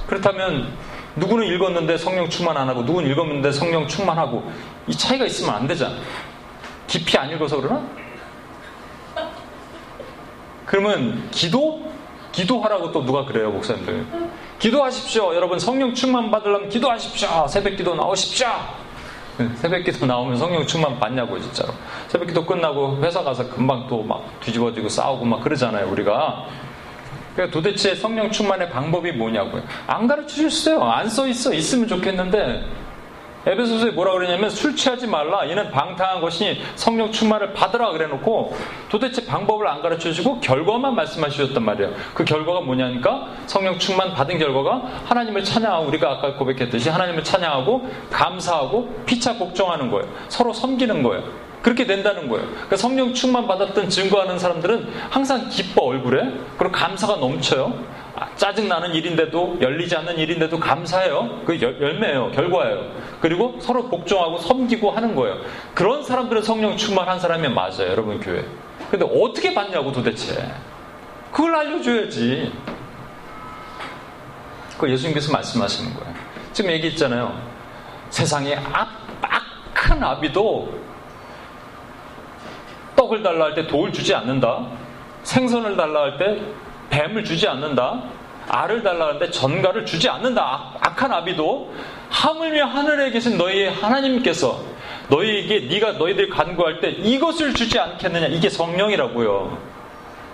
[0.07, 0.73] 그렇다면
[1.15, 4.43] 누구는 읽었는데 성령 충만 안 하고 누구는 읽었는데 성령 충만하고
[4.87, 5.95] 이 차이가 있으면 안 되잖아.
[6.87, 7.81] 깊이 안 읽어서 그러나?
[10.65, 11.94] 그러면 기도
[12.35, 14.05] 기도하라고 또 누가 그래요, 목사님들.
[14.59, 15.33] 기도하십시오.
[15.35, 17.47] 여러분 성령 충만 받으려면 기도하십시오.
[17.47, 18.47] 새벽 기도 나오십시오.
[19.37, 21.73] 네, 새벽 기도 나오면 성령 충만 받냐고 진짜로.
[22.07, 26.45] 새벽 기도 끝나고 회사 가서 금방 또 막 뒤집어지고 싸우고 막 그러잖아요, 우리가.
[27.35, 29.63] 그러니까 도대체 성령 충만의 방법이 뭐냐고요.
[29.87, 30.83] 안 가르쳐 주셨어요.
[30.83, 31.53] 안 써 있어.
[31.53, 32.63] 있으면 좋겠는데
[33.45, 35.45] 에베소서에 뭐라 그러냐면 술 취하지 말라.
[35.45, 38.55] 이는 방탕한 것이 성령 충만을 받으라 그래 놓고
[38.89, 41.93] 도대체 방법을 안 가르쳐 주시고 결과만 말씀하셨단 말이에요.
[42.13, 49.03] 그 결과가 뭐냐니까 성령 충만 받은 결과가 하나님을 찬양하고 우리가 아까 고백했듯이 하나님을 찬양하고 감사하고
[49.05, 50.07] 피차 복종하는 거예요.
[50.27, 51.23] 서로 섬기는 거예요.
[51.61, 52.45] 그렇게 된다는 거예요.
[52.47, 57.73] 그러니까 성령 충만 받았던 증거하는 사람들은 항상 기뻐 얼굴에 그리고 감사가 넘쳐요.
[58.17, 61.41] 아, 짜증나는 일인데도 열리지 않는 일인데도 감사해요.
[61.45, 62.31] 그 열매예요.
[62.31, 62.91] 결과예요.
[63.19, 65.41] 그리고 서로 복종하고 섬기고 하는 거예요.
[65.73, 67.89] 그런 사람들은 성령 충만한 사람이 맞아요.
[67.89, 68.45] 여러분 교회.
[68.89, 70.49] 근데 어떻게 받냐고 도대체.
[71.31, 72.53] 그걸 알려줘야지.
[74.77, 76.13] 그 예수님께서 말씀하시는 거예요.
[76.53, 77.37] 지금 얘기했잖아요.
[78.09, 80.79] 세상에 악큰 아비도
[82.95, 84.67] 떡을 달라 할 때돌 주지 않는다.
[85.23, 86.41] 생선을 달라 할 때
[86.89, 88.03] 뱀을 주지 않는다.
[88.47, 90.75] 알을 달라는데 전가를 주지 않는다.
[90.79, 91.73] 악한 아비도
[92.09, 94.61] 하물며 하늘에 계신 너희 하나님께서
[95.09, 98.27] 너희에게 네가 너희들 간구할 때 이것을 주지 않겠느냐.
[98.27, 99.75] 이게 성령이라고요.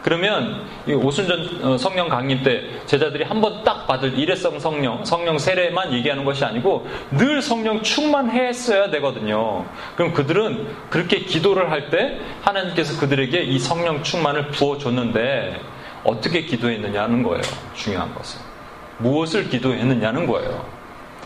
[0.03, 5.93] 그러면 오순전 어, 성령 강림 때 제자들이 한 번 딱 받을 일회성 성령, 성령 세례만
[5.93, 9.63] 얘기하는 것이 아니고 늘 성령 충만했어야 되거든요.
[9.95, 15.61] 그럼 그들은 그렇게 기도를 할 때 하나님께서 그들에게 이 성령 충만을 부어줬는데
[16.03, 17.41] 어떻게 기도했느냐는 거예요.
[17.75, 18.39] 중요한 것은.
[18.97, 20.65] 무엇을 기도했느냐는 거예요.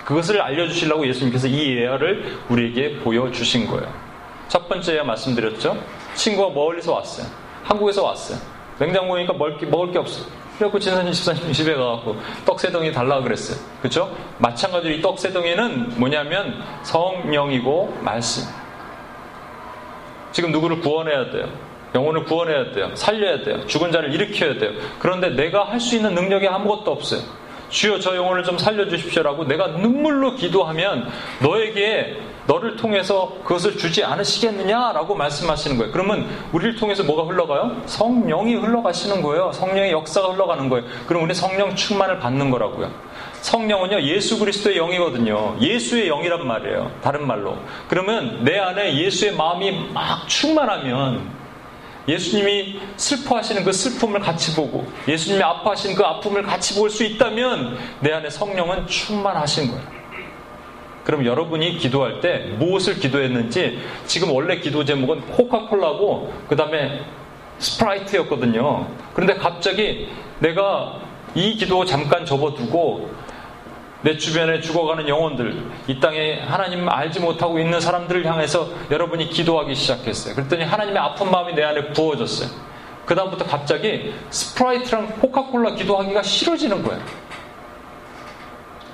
[0.05, 3.91] 그것을 알려주시려고 예수님께서 이 예화를 우리에게 보여주신 거예요.
[4.47, 5.77] 첫 번째 말씀드렸죠?
[6.13, 7.27] 친구가 멀리서 왔어요.
[7.63, 8.37] 한국에서 왔어요.
[8.79, 10.25] 냉장고 보니까 먹을 게, 먹을 게 없어.
[10.57, 13.57] 그래갖고 진선님 집사님 집에 가갖고 떡세덩이 달라고 그랬어요.
[13.81, 14.15] 그쵸?
[14.37, 18.43] 마찬가지로 이 떡세덩이는 뭐냐면 성령이고 말씀.
[20.31, 21.49] 지금 누구를 구원해야 돼요.
[21.95, 22.91] 영혼을 구원해야 돼요.
[22.93, 23.65] 살려야 돼요.
[23.65, 24.71] 죽은 자를 일으켜야 돼요.
[24.99, 27.21] 그런데 내가 할 수 있는 능력이 아무것도 없어요.
[27.69, 31.09] 주여 저 영혼을 좀 살려주십시오라고 내가 눈물로 기도하면
[31.41, 35.91] 너에게 너를 통해서 그것을 주지 않으시겠느냐라고 말씀하시는 거예요.
[35.91, 37.81] 그러면 우리를 통해서 뭐가 흘러가요?
[37.87, 39.51] 성령이 흘러가시는 거예요.
[39.51, 40.85] 성령의 역사가 흘러가는 거예요.
[41.07, 42.91] 그럼 우리 성령 충만을 받는 거라고요.
[43.41, 45.57] 성령은요, 예수 그리스도의 영이거든요.
[45.59, 46.91] 예수의 영이란 말이에요.
[47.01, 47.57] 다른 말로.
[47.87, 51.44] 그러면 내 안에 예수의 마음이 막 충만하면
[52.07, 58.11] 예수님이 슬퍼하시는 그 슬픔을 같이 보고 예수님이 아파하시는 그 아픔을 같이 볼 수 있다면 내
[58.13, 59.95] 안에 성령은 충만하신 거예요.
[61.03, 67.01] 그럼 여러분이 기도할 때 무엇을 기도했는지 지금 원래 기도 제목은 코카콜라고 그 다음에
[67.59, 68.87] 스프라이트였거든요.
[69.13, 70.07] 그런데 갑자기
[70.39, 70.99] 내가
[71.35, 73.09] 이 기도 잠깐 접어두고
[74.05, 80.35] 내 주변에 죽어가는 영혼들, 이 땅에 하나님 알지 못하고 있는 사람들을 향해서 여러분이 기도하기 시작했어요.
[80.35, 82.47] 그랬더니 하나님의 아픈 마음이 내 안에 부어졌어요.
[83.07, 87.01] 그다음부터 갑자기 스프라이트랑 코카콜라 기도하기가 싫어지는 거예요.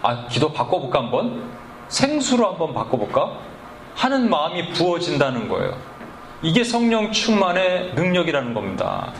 [0.01, 1.43] 아, 기도 바꿔볼까 한번?
[1.89, 3.37] 생수로 한번 바꿔볼까?
[3.95, 5.77] 하는 마음이 부어진다는 거예요.
[6.41, 9.11] 이게 성령 충만의 능력이라는 겁니다.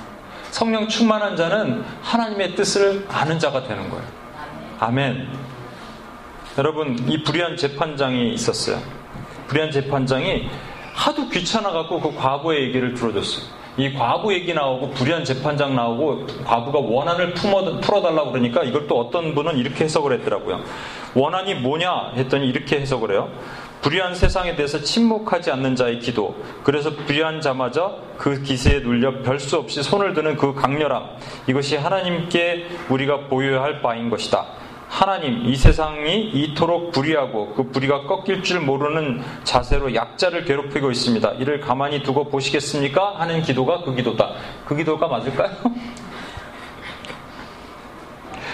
[0.52, 4.06] 성령 충만한 자는 하나님의 뜻을 아는 자가 되는 거예요.
[4.80, 5.51] 아멘.
[6.58, 8.80] 여러분 이 불의한 재판장이 있었어요.
[9.48, 10.50] 불의한 재판장이
[10.94, 13.62] 하도 귀찮아갖고 그 과거의 얘기를 들어줬어요.
[13.78, 19.34] 이 과부 얘기 나오고 불의한 재판장 나오고 과부가 원한을 품어, 풀어달라고 그러니까 이걸 또 어떤
[19.34, 20.62] 분은 이렇게 해석을 했더라고요.
[21.16, 23.30] 원한이 뭐냐 했더니 이렇게 해석을 해요.
[23.82, 26.36] 불의한 세상에 대해서 침묵하지 않는 자의 기도.
[26.64, 31.04] 그래서 불의한 자마저 그 기세에 눌려 별 수 없이 손을 드는 그 강렬함.
[31.48, 34.46] 이것이 하나님께 우리가 보여야 할 바인 것이다.
[34.92, 41.32] 하나님, 이 세상이 이토록 불의하고 그 불의가 꺾일 줄 모르는 자세로 약자를 괴롭히고 있습니다.
[41.40, 43.16] 이를 가만히 두고 보시겠습니까?
[43.18, 44.34] 하는 기도가 그 기도다.
[44.66, 45.52] 그 기도가 맞을까요?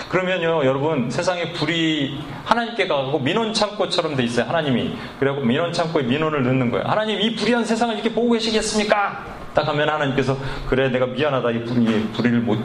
[0.10, 4.96] 그러면요, 여러분, 세상에 불이 하나님께 가고 민원 창고처럼 돼 있어요, 하나님이.
[5.20, 6.86] 그래갖고 민원 창고에 민원을 넣는 거예요.
[6.88, 9.26] 하나님, 이 불의한 세상을 이렇게 보고 계시겠습니까?
[9.56, 12.60] 딱 하면 하나님께서, 그래, 내가 미안하다, 이 불의, 불의를 못,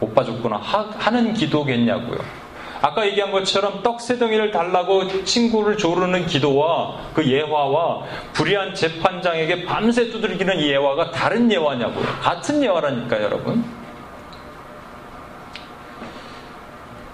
[0.00, 0.56] 못 봐줬구나.
[0.56, 2.41] 하, 는 기도겠냐고요.
[2.82, 10.10] 아까 얘기한 것처럼 떡 세 덩이를 달라고 친구를 조르는 기도와 그 예화와 불의한 재판장에게 밤새
[10.10, 12.04] 두들기는 예화가 다른 예화냐고요.
[12.20, 13.81] 같은 예화라니까 여러분.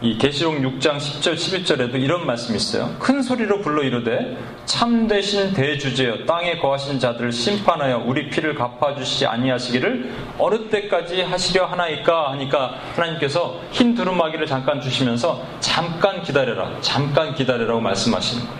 [0.00, 2.94] 이 계시록 6장 10절 11절에도 이런 말씀이 있어요.
[3.00, 10.12] 큰 소리로 불러 이르되 참되신 대주제여 땅에 거하신 자들을 심판하여 우리 피를 갚아 주시지 아니하시기를
[10.38, 16.70] 어느 때까지 하시려 하나이까 하니까 하나님께서 흰 두루마기를 잠깐 주시면서 잠깐 기다려라.
[16.80, 18.58] 잠깐 기다려라고 말씀하시는 거예요.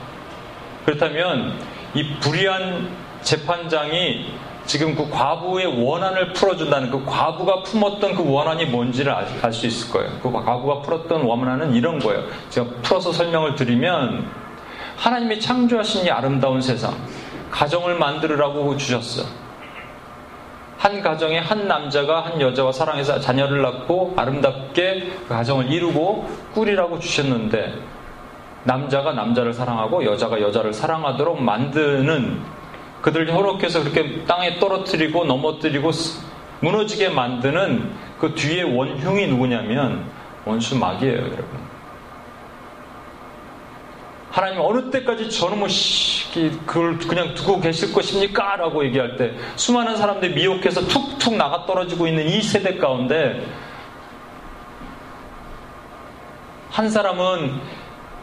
[0.87, 1.53] 그렇다면
[1.95, 2.89] 이 불의한
[3.23, 4.27] 재판장이
[4.69, 10.13] 지금 그 과부의 원한을 풀어준다는 그 과부가 품었던 그 원한이 뭔지를 알 수 있을 거예요.
[10.23, 12.25] 그 과부가 풀었던 원한은 이런 거예요.
[12.51, 14.31] 제가 풀어서 설명을 드리면
[14.99, 16.95] 하나님이 창조하신 이 아름다운 세상,
[17.51, 19.27] 가정을 만들으라고 주셨어.
[20.77, 27.73] 한 가정에 한 남자가 한 여자와 사랑해서 자녀를 낳고 아름답게 그 가정을 이루고 꾸리라고 주셨는데
[28.65, 32.58] 남자가 남자를 사랑하고 여자가 여자를 사랑하도록 만드는
[33.03, 35.91] 그들 협력해서 그렇게 땅에 떨어뜨리고 넘어뜨리고
[36.61, 40.05] 무너지게 만드는 그 뒤에 원흉이 누구냐면
[40.45, 41.69] 원수 마귀예요, 여러분.
[44.31, 45.69] 하나님 어느 때까지 저놈의
[46.67, 48.57] 그걸 그냥 두고 계실 것입니까?
[48.57, 53.45] 라고 얘기할 때 수많은 사람들이 미혹해서 툭툭 나가 떨어지고 있는 이 세대 가운데
[56.71, 57.61] 한 사람은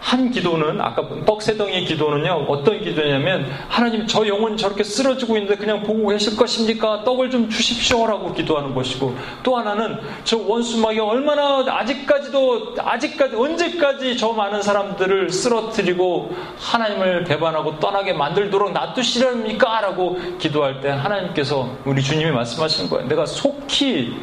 [0.05, 6.09] 한 기도는 아까 뻑세덩이 기도는요 어떤 기도냐면 하나님 저 영혼 저렇게 쓰러지고 있는데 그냥 보고
[6.09, 7.03] 계실 것입니까?
[7.03, 14.61] 떡을 좀 주십시오라고 기도하는 것이고 또 하나는 저 원수막이 얼마나 아직까지도 아직까지 언제까지 저 많은
[14.61, 23.07] 사람들을 쓰러뜨리고 하나님을 배반하고 떠나게 만들도록 놔두시렵니까라고 기도할 때 하나님께서 우리 주님이 말씀하시는 거예요.
[23.07, 24.15] 내가 속히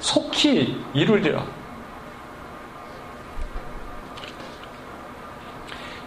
[0.00, 1.57] 속히 이루리라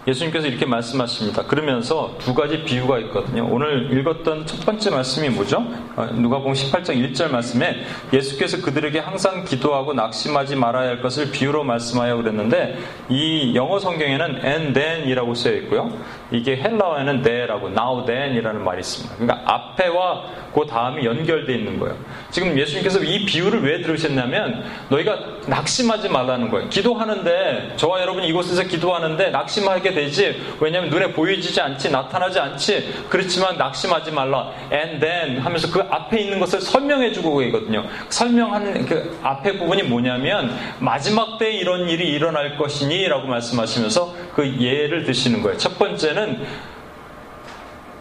[0.06, 1.44] 예수님께서 이렇게 말씀하십니다.
[1.44, 3.46] 그러면서 두 가지 비유가 있거든요.
[3.48, 5.58] 오늘 읽었던 첫 번째 말씀이 뭐죠?
[5.94, 11.62] 어, 누가 보면 18장 1절 말씀에 예수께서 그들에게 항상 기도하고 낙심하지 말아야 할 것을 비유로
[11.64, 12.78] 말씀하여 그랬는데
[13.10, 15.92] 이 영어 성경에는 and then이라고 쓰여 있고요.
[16.32, 19.16] 이게 헬라어에는 the라고 now then이라는 말이 있습니다.
[19.16, 21.96] 그러니까 앞에와 그 다음이 연결되어 있는 거예요.
[22.30, 26.68] 지금 예수님께서 이 비유를 왜 들으셨냐면 너희가 낙심하지 말라는 거예요.
[26.68, 30.40] 기도하는데 저와 여러분이 이곳에서 기도하는데 낙심하게 되지.
[30.60, 33.06] 왜냐하면 눈에 보이지 않지, 나타나지 않지.
[33.08, 34.50] 그렇지만 낙심하지 말라.
[34.70, 37.84] And then 하면서 그 앞에 있는 것을 설명해 주고 있거든요.
[38.10, 45.04] 설명하는 그 앞에 부분이 뭐냐면 마지막 때 이런 일이 일어날 것이니 라고 말씀하시면서 그 예를
[45.04, 45.58] 드시는 거예요.
[45.58, 46.21] 첫 번째는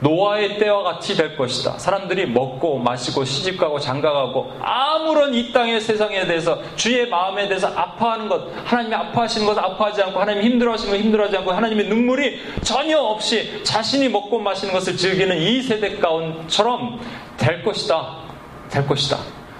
[0.02, 1.78] 노아의 때와 같이 될 것이다.
[1.78, 8.48] 사람들이 먹고 마시고 시집가고 장가가고 아무런 이 땅의 세상에 대해서 주의 마음에 대해서 아파하는 것,
[8.66, 14.10] 하나님이 아파하시는 것 아파하지 않고 하나님이 힘들어하시는 것 힘들어하지 않고 하나님의 눈물이 전혀 없이 자신이
[14.10, 17.00] 먹고 마시는 것을 즐기는 이 세대 가운처럼
[17.38, 18.22] 될 것이다.
[18.72, 19.18] 될 것이다.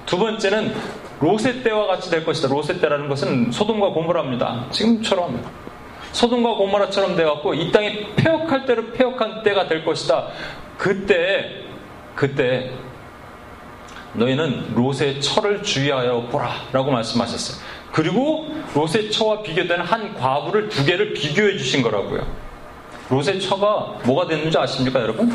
[0.08, 0.74] 두 번째는
[1.20, 2.48] 로세 때와 같이 될 것이다.
[2.48, 4.66] 로세 때라는 것은 소돔과 고모라입니다.
[4.72, 5.61] 지금처럼
[6.12, 10.28] 소돔과 고모라처럼 돼갖고 이 땅이 폐역할 때로 폐역한 때가 될 것이다.
[10.78, 11.64] 그때
[12.16, 12.72] 그때
[14.14, 17.64] 너희는 롯의 철을 주의하여 보라라고 말씀하셨어요.
[17.92, 22.26] 그리고 롯의 처와 비교되는 한 과부를 두 개를 비교해 주신 거라고요.
[23.10, 25.32] 롯의 처가 뭐가 됐는지 아십니까, 여러분?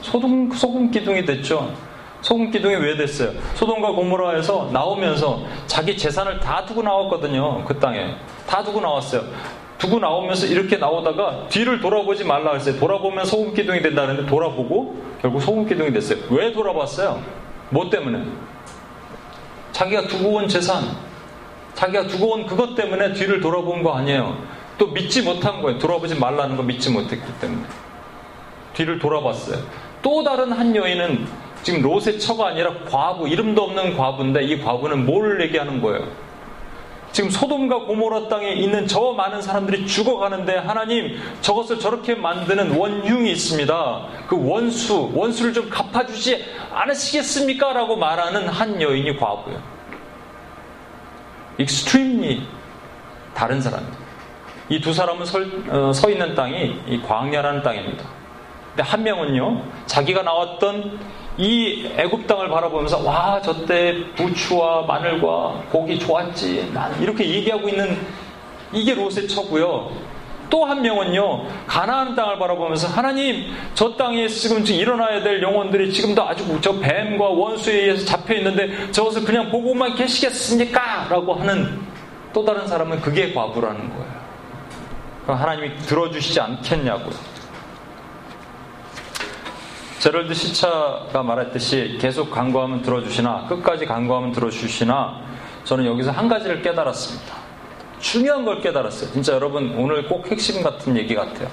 [0.00, 1.74] 소금 소금 기둥이 됐죠.
[2.22, 3.32] 소금 기둥이 왜 됐어요?
[3.54, 7.64] 소돔과 고모라에서 나오면서 자기 재산을 다 두고 나왔거든요.
[7.64, 8.14] 그 땅에
[8.46, 9.24] 다 두고 나왔어요.
[9.80, 12.78] 두고 나오면서 이렇게 나오다가 뒤를 돌아보지 말라 했어요.
[12.78, 16.18] 돌아보면 소금 기둥이 된다는데 돌아보고 결국 소금 기둥이 됐어요.
[16.30, 17.20] 왜 돌아봤어요?
[17.70, 18.22] 뭐 때문에?
[19.72, 20.84] 자기가 두고 온 재산,
[21.74, 24.36] 자기가 두고 온 그것 때문에 뒤를 돌아본 거 아니에요.
[24.76, 25.78] 또 믿지 못한 거예요.
[25.78, 27.62] 돌아보지 말라는 거 믿지 못했기 때문에.
[28.74, 29.62] 뒤를 돌아봤어요.
[30.02, 31.26] 또 다른 한 여인은
[31.62, 36.06] 지금 롯의 처가 아니라 과부, 이름도 없는 과부인데 이 과부는 뭘 얘기하는 거예요?
[37.12, 44.06] 지금 소돔과 고모라 땅에 있는 저 많은 사람들이 죽어가는데 하나님 저것을 저렇게 만드는 원흉이 있습니다.
[44.28, 47.72] 그 원수, 원수를 좀 갚아주지 않으시겠습니까?
[47.72, 49.60] 라고 말하는 한 여인이 과부예요.
[51.58, 52.46] Extremely
[53.34, 53.98] 다른 사람입니다.
[54.68, 58.04] 이 두 사람은 서, 어, 서 있는 땅이 이 광야라는 땅입니다.
[58.68, 61.00] 근데 한 명은요, 자기가 나왔던
[61.40, 67.96] 이 애굽 땅을 바라보면서 와 저 때 부추와 마늘과 고기 좋았지 난 이렇게 얘기하고 있는
[68.72, 69.90] 이게 롯의 처고요.
[70.50, 76.44] 또 한 명은요 가나안 땅을 바라보면서 하나님 저 땅에 지금 일어나야 될 영혼들이 지금도 아주
[76.60, 81.80] 저 뱀과 원수에 의해서 잡혀 있는데 저것을 그냥 보고만 계시겠습니까?라고 하는
[82.32, 84.20] 또 다른 사람은 그게 과부라는 거예요.
[85.26, 87.29] 하나님이 들어주시지 않겠냐고요.
[90.00, 95.20] 제럴드 시차가 말했듯이 계속 간구하면 들어주시나 끝까지 간구하면 들어주시나
[95.64, 97.36] 저는 여기서 한 가지를 깨달았습니다.
[97.98, 99.12] 중요한 걸 깨달았어요.
[99.12, 101.48] 진짜 여러분 오늘 꼭 핵심 같은 얘기 같아요.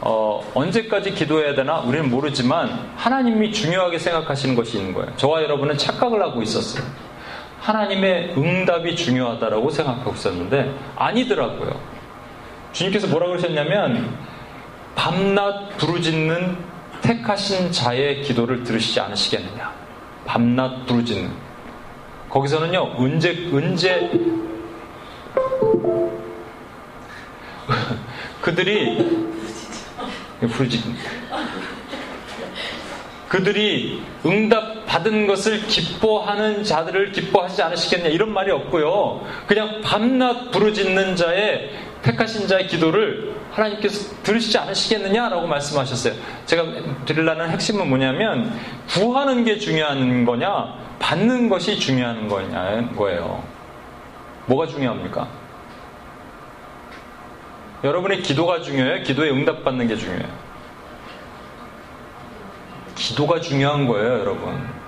[0.00, 5.12] 어, 언제까지 기도해야 되나 우리는 모르지만 하나님이 중요하게 생각하시는 것이 있는 거예요.
[5.16, 6.82] 저와 여러분은 착각을 하고 있었어요.
[7.60, 11.80] 하나님의 응답이 중요하다라고 생각하고 있었는데 아니더라고요.
[12.72, 14.18] 주님께서 뭐라고 그러셨냐면
[14.96, 16.71] 밤낮 부르짖는
[17.02, 19.72] 택하신 자의 기도를 들으시지 않으시겠느냐.
[20.24, 21.30] 밤낮 부르짖는.
[22.30, 24.10] 거기서는요, 은재, 은재,
[28.40, 28.96] 그들이,
[30.40, 30.96] 부르짖는.
[33.28, 39.26] 그들이 응답 받은 것을 기뻐하는 자들을 기뻐하지 않으시겠냐 이런 말이 없고요.
[39.46, 41.70] 그냥 밤낮 부르짖는 자의
[42.02, 46.14] 택하신 자의 기도를 하나님께서 들으시지 않으시겠느냐라고 말씀하셨어요.
[46.46, 46.64] 제가
[47.04, 48.52] 드리려는 핵심은 뭐냐면
[48.88, 53.42] 구하는 게 중요한 거냐 받는 것이 중요한 거냐 거예요.
[54.46, 55.28] 뭐가 중요합니까?
[57.84, 59.02] 여러분의 기도가 중요해요?
[59.02, 60.28] 기도에 응답받는 게 중요해요?
[62.94, 64.82] 기도가 중요한 거예요, 여러분.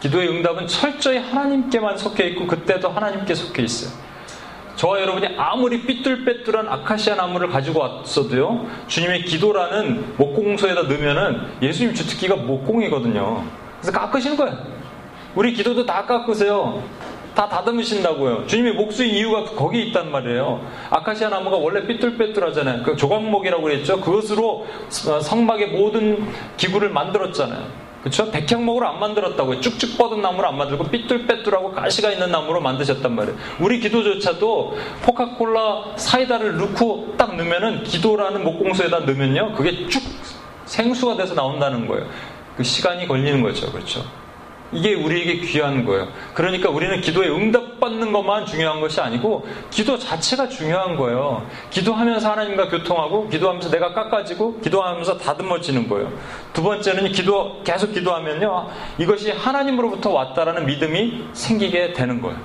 [0.00, 4.09] 기도의 응답은 철저히 하나님께만 속해 있고 그때도 하나님께 속해 있어요.
[4.80, 13.44] 저와 여러분이 아무리 삐뚤빼뚤한 아카시아 나무를 가지고 왔어도요, 주님의 기도라는 목공소에다 넣으면은 예수님 주특기가 목공이거든요.
[13.78, 14.56] 그래서 깎으시는 거예요.
[15.34, 16.82] 우리 기도도 다 깎으세요.
[17.34, 18.46] 다 다듬으신다고요.
[18.46, 20.66] 주님의 목수인 이유가 거기에 있단 말이에요.
[20.88, 22.82] 아카시아 나무가 원래 삐뚤빼뚤하잖아요.
[22.82, 24.00] 그 조각목이라고 그랬죠.
[24.00, 27.89] 그것으로 성막의 모든 기구를 만들었잖아요.
[28.00, 28.30] 그렇죠?
[28.30, 29.60] 백향목으로 안 만들었다고요.
[29.60, 33.36] 쭉쭉 뻗은 나무로 안 만들고 삐뚤빼뚤하고 가시가 있는 나무로 만드셨단 말이에요.
[33.60, 39.52] 우리 기도조차도 코카콜라 사이다를 넣고 딱 넣으면은 기도라는 목공소에다 넣으면요.
[39.54, 40.02] 그게 쭉
[40.64, 42.06] 생수가 돼서 나온다는 거예요.
[42.56, 43.70] 그 시간이 걸리는 거죠.
[43.70, 44.04] 그렇죠?
[44.72, 46.08] 이게 우리에게 귀한 거예요.
[46.34, 51.46] 그러니까 우리는 기도에 응답받는 것만 중요한 것이 아니고 기도 자체가 중요한 거예요.
[51.70, 56.12] 기도하면서 하나님과 교통하고 기도하면서 내가 깎아지고 기도하면서 다듬어지는 거예요.
[56.52, 58.68] 두 번째는 기도 계속 기도하면요.
[58.98, 62.38] 이것이 하나님으로부터 왔다라는 믿음이 생기게 되는 거예요.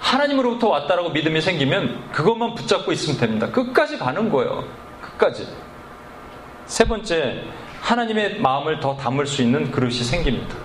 [0.00, 3.48] 하나님으로부터 왔다라고 믿음이 생기면 그것만 붙잡고 있으면 됩니다.
[3.50, 4.64] 끝까지 가는 거예요.
[5.00, 5.46] 끝까지.
[6.66, 7.44] 세 번째,
[7.82, 10.56] 하나님의 마음을 더 담을 수 있는 그릇이 생깁니다.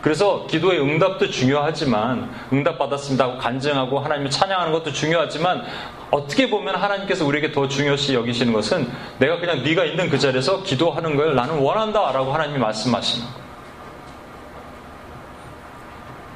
[0.00, 5.62] 그래서 기도의 응답도 중요하지만 응답 받았습니다 하고 간증하고 하나님을 찬양하는 것도 중요하지만
[6.10, 11.16] 어떻게 보면 하나님께서 우리에게 더 중요시 여기시는 것은 내가 그냥 네가 있는 그 자리에서 기도하는
[11.16, 13.42] 걸 나는 원한다라고 하나님이 말씀하시는 거예요.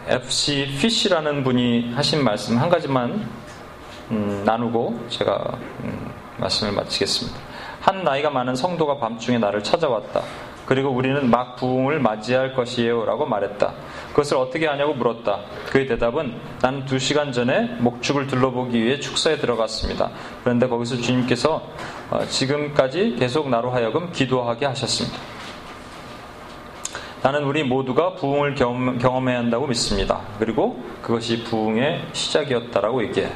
[0.09, 3.29] FC 피쉬라는 분이 하신 말씀 한 가지만
[4.13, 7.56] 음, 나누고 제가 음, 말씀을 마치겠습니다.
[7.87, 10.21] 한 나이가 많은 성도가 밤중에 나를 찾아왔다.
[10.67, 13.05] 그리고 우리는 막 부흥을 맞이할 것이에요.
[13.05, 13.73] 라고 말했다.
[14.09, 15.43] 그것을 어떻게 하냐고 물었다.
[15.71, 20.11] 그의 대답은 나는 두 시간 전에 목축을 둘러보기 위해 축사에 들어갔습니다.
[20.43, 21.63] 그런데 거기서 주님께서
[22.11, 25.17] 어, 지금까지 계속 나로 하여금 기도하게 하셨습니다.
[27.23, 30.23] 나는 우리 모두가 부흥을 경험해야 한다고 믿습니다.
[30.41, 33.31] 그리고 그것이 부흥의 시작이었다라고 얘기해요.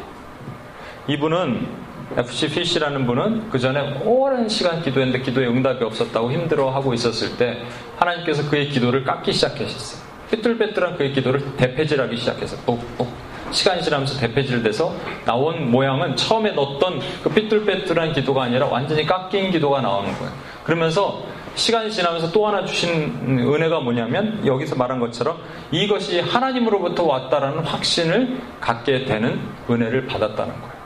[1.07, 7.63] 이분은 FC 피시라는 분은 그 전에 오랜 시간 기도했는데 기도에 응답이 없었다고 힘들어하고 있었을 때
[7.97, 10.11] 하나님께서 그의 기도를 깎기 시작하셨어요.
[10.31, 13.07] 삐뚤빼뚤한 그의 기도를 대패질하기 시작해서 뽁뽁
[13.53, 14.95] 시간이 지나면서 대패질 돼서
[15.25, 20.33] 나온 모양은 처음에 넣었던 그 삐뚤빼뚤한 기도가 아니라 완전히 깎인 기도가 나오는 거예요.
[20.65, 21.23] 그러면서
[21.57, 25.39] 시간이 지나면서 또 하나 주신 은혜가 뭐냐면 여기서 말한 것처럼
[25.73, 30.80] 이것이 하나님으로부터 왔다라는 확신을 갖게 되는 은혜를 받았다는 거예요.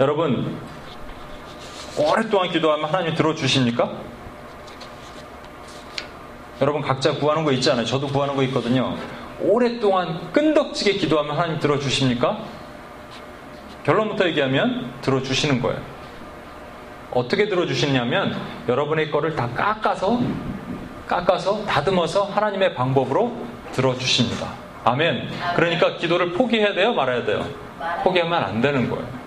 [0.00, 0.56] 여러분,
[1.98, 3.90] 오랫동안 기도하면 하나님 들어주십니까?
[6.60, 7.84] 여러분 각자 구하는 거 있잖아요.
[7.84, 8.96] 저도 구하는 거 있거든요.
[9.40, 12.38] 오랫동안 끈덕지게 기도하면 하나님 들어주십니까?
[13.84, 15.80] 결론부터 얘기하면 들어주시는 거예요.
[17.12, 18.36] 어떻게 들어주시냐면
[18.68, 20.20] 여러분의 거를 다 깎아서
[21.06, 23.34] 깎아서 다듬어서 하나님의 방법으로
[23.72, 24.48] 들어주십니다.
[24.84, 25.30] 아멘.
[25.56, 26.92] 그러니까 기도를 포기해야 돼요?
[26.92, 27.46] 말아야 돼요?
[28.02, 29.17] 포기하면 안 되는 거예요.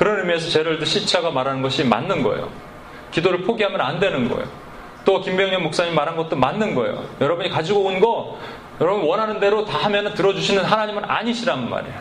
[0.00, 2.48] 그런 의미에서 제럴드 시차가 말하는 것이 맞는 거예요.
[3.10, 4.46] 기도를 포기하면 안 되는 거예요.
[5.04, 7.04] 또 김병현 목사님 말한 것도 맞는 거예요.
[7.20, 8.38] 여러분이 가지고 온 거
[8.80, 12.00] 여러분 원하는 대로 다 하면 들어주시는 하나님은 아니시란 말이에요.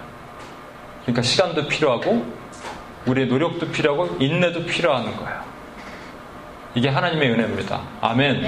[1.01, 2.25] 그러니까 시간도 필요하고
[3.05, 5.41] 우리의 노력도 필요하고 인내도 필요한 거예요.
[6.75, 7.81] 이게 하나님의 은혜입니다.
[7.99, 8.45] 아멘.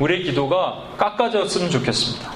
[0.00, 2.28] 우리의 기도가 깎아졌으면 좋겠습니다.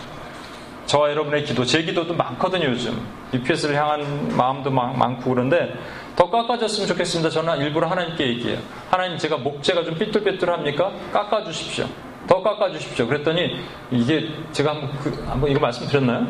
[0.87, 3.05] 저와 여러분의 기도, 제 기도도 많거든요, 요즘.
[3.35, 5.75] UPS를 향한 마음도 많고 그런데
[6.19, 7.31] 더 깎아졌으면 좋겠습니다.
[7.31, 8.59] 저는 일부러 하나님께 얘기해요.
[8.91, 10.91] 하나님 제가 목재가 좀 삐뚤삐뚤합니까?
[11.13, 11.87] 깎아주십시오.
[12.27, 13.07] 더 깎아주십시오.
[13.07, 13.61] 그랬더니
[13.93, 16.27] 이게 제가 한번, 그, 한번 이거 말씀드렸나요?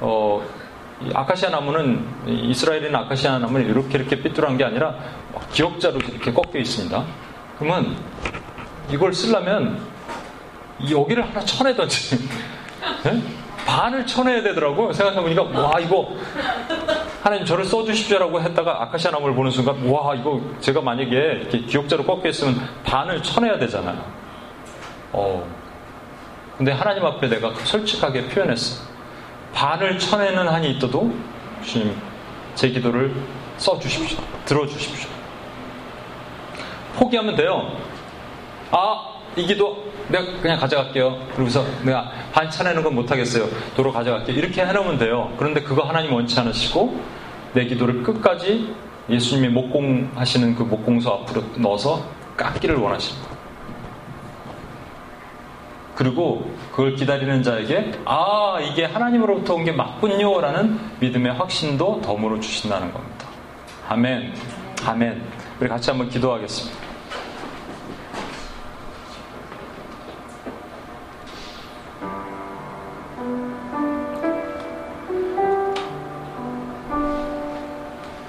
[0.00, 0.46] 어,
[1.14, 4.94] 아카시아 나무는 이스라엘에는 아카시아 나무는 이렇게 이렇게 삐뚤한 게 아니라
[5.50, 7.04] 기억자로 이렇게 꺾여 있습니다.
[7.58, 7.96] 그러면
[8.90, 9.80] 이걸 쓰려면
[10.90, 12.28] 여기를 하나 쳐내든지
[13.04, 13.22] 네?
[13.64, 14.92] 반을 쳐내야 되더라고.
[14.92, 16.14] 생각해보니까 와 이거
[17.24, 22.28] 하나님 저를 써주십시오라고 했다가 아카시아 나무를 보는 순간 와 이거 제가 만약에 이렇게 기억자로 꺾여
[22.28, 22.54] 있으면
[22.84, 24.04] 반을 쳐내야 되잖아요.
[25.10, 25.48] 어.
[26.58, 28.84] 근데 하나님 앞에 내가 솔직하게 표현했어.
[29.54, 31.14] 반을 쳐내는 한이 있어도
[31.62, 31.96] 주님
[32.56, 33.14] 제 기도를
[33.56, 34.18] 써주십시오.
[34.44, 35.08] 들어주십시오.
[36.96, 37.72] 포기하면 돼요.
[38.70, 41.18] 아, 이 기도 내가 그냥 가져갈게요.
[41.32, 43.48] 그러면서 내가 반 쳐내는 건 못하겠어요.
[43.76, 44.36] 도로 가져갈게요.
[44.36, 45.32] 이렇게 해놓으면 돼요.
[45.38, 47.00] 그런데 그거 하나님 원치 않으시고
[47.54, 48.74] 내 기도를 끝까지
[49.08, 52.04] 예수님이 목공하시는 그 목공소 앞으로 넣어서
[52.36, 53.28] 깎기를 원하십니다.
[55.94, 63.26] 그리고 그걸 기다리는 자에게 아 이게 하나님으로부터 온 게 맞군요라는 믿음의 확신도 덤으로 주신다는 겁니다.
[63.88, 64.34] 아멘.
[64.84, 65.22] 아멘.
[65.60, 66.83] 우리 같이 한번 기도하겠습니다.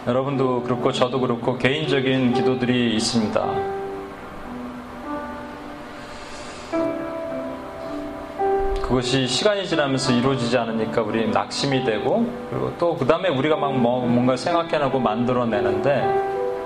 [0.07, 3.75] 여러분도 그렇고 저도 그렇고 개인적인 기도들이 있습니다.
[8.83, 14.05] 그것이 시간이 지나면서 이루어지지 않으니까 우리 낙심이 되고 그리고 또 그 다음에 우리가 막 뭐,
[14.05, 16.01] 뭔가 생각해내고 만들어내는데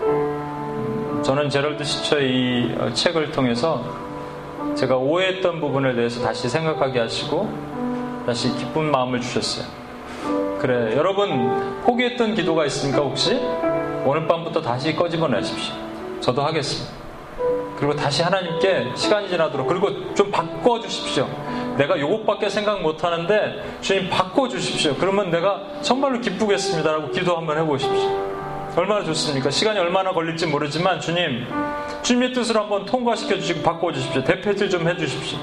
[0.04, 3.86] 음, 저는 제럴드 시처의 어, 책을 통해서
[4.76, 7.50] 제가 오해했던 부분에 대해서 다시 생각하게 하시고
[8.26, 9.79] 다시 기쁜 마음을 주셨어요.
[10.60, 13.40] 그래 여러분 포기했던 기도가 있습니까 혹시?
[14.06, 15.74] 오늘 밤부터 다시 꺼집어내십시오.
[16.20, 17.00] 저도 하겠습니다.
[17.78, 21.28] 그리고 다시 하나님께 시간이 지나도록 그리고 좀 바꿔주십시오.
[21.78, 24.96] 내가 요것밖에 생각 못 하는데 주님 바꿔주십시오.
[25.00, 28.30] 그러면 내가 정말로 기쁘겠습니다라고 기도 한번 해보십시오.
[28.76, 29.50] 얼마나 좋습니까?
[29.50, 31.48] 시간이 얼마나 걸릴지 모르지만 주님,
[32.02, 34.24] 주님의 뜻을 한번 통과시켜 주시고 바꿔주십시오.
[34.26, 35.40] 대패질 좀 해주십시오.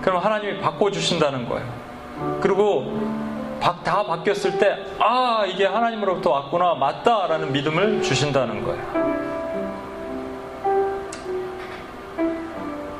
[0.00, 1.66] 그럼 하나님이 바꿔주신다는 거예요.
[2.40, 3.27] 그리고
[3.60, 9.18] 다 바뀌었을 때, 아, 이게 하나님으로부터 왔구나, 맞다라는 믿음을 주신다는 거예요.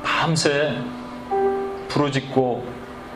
[0.03, 0.75] 밤새
[1.89, 2.65] 부르짖고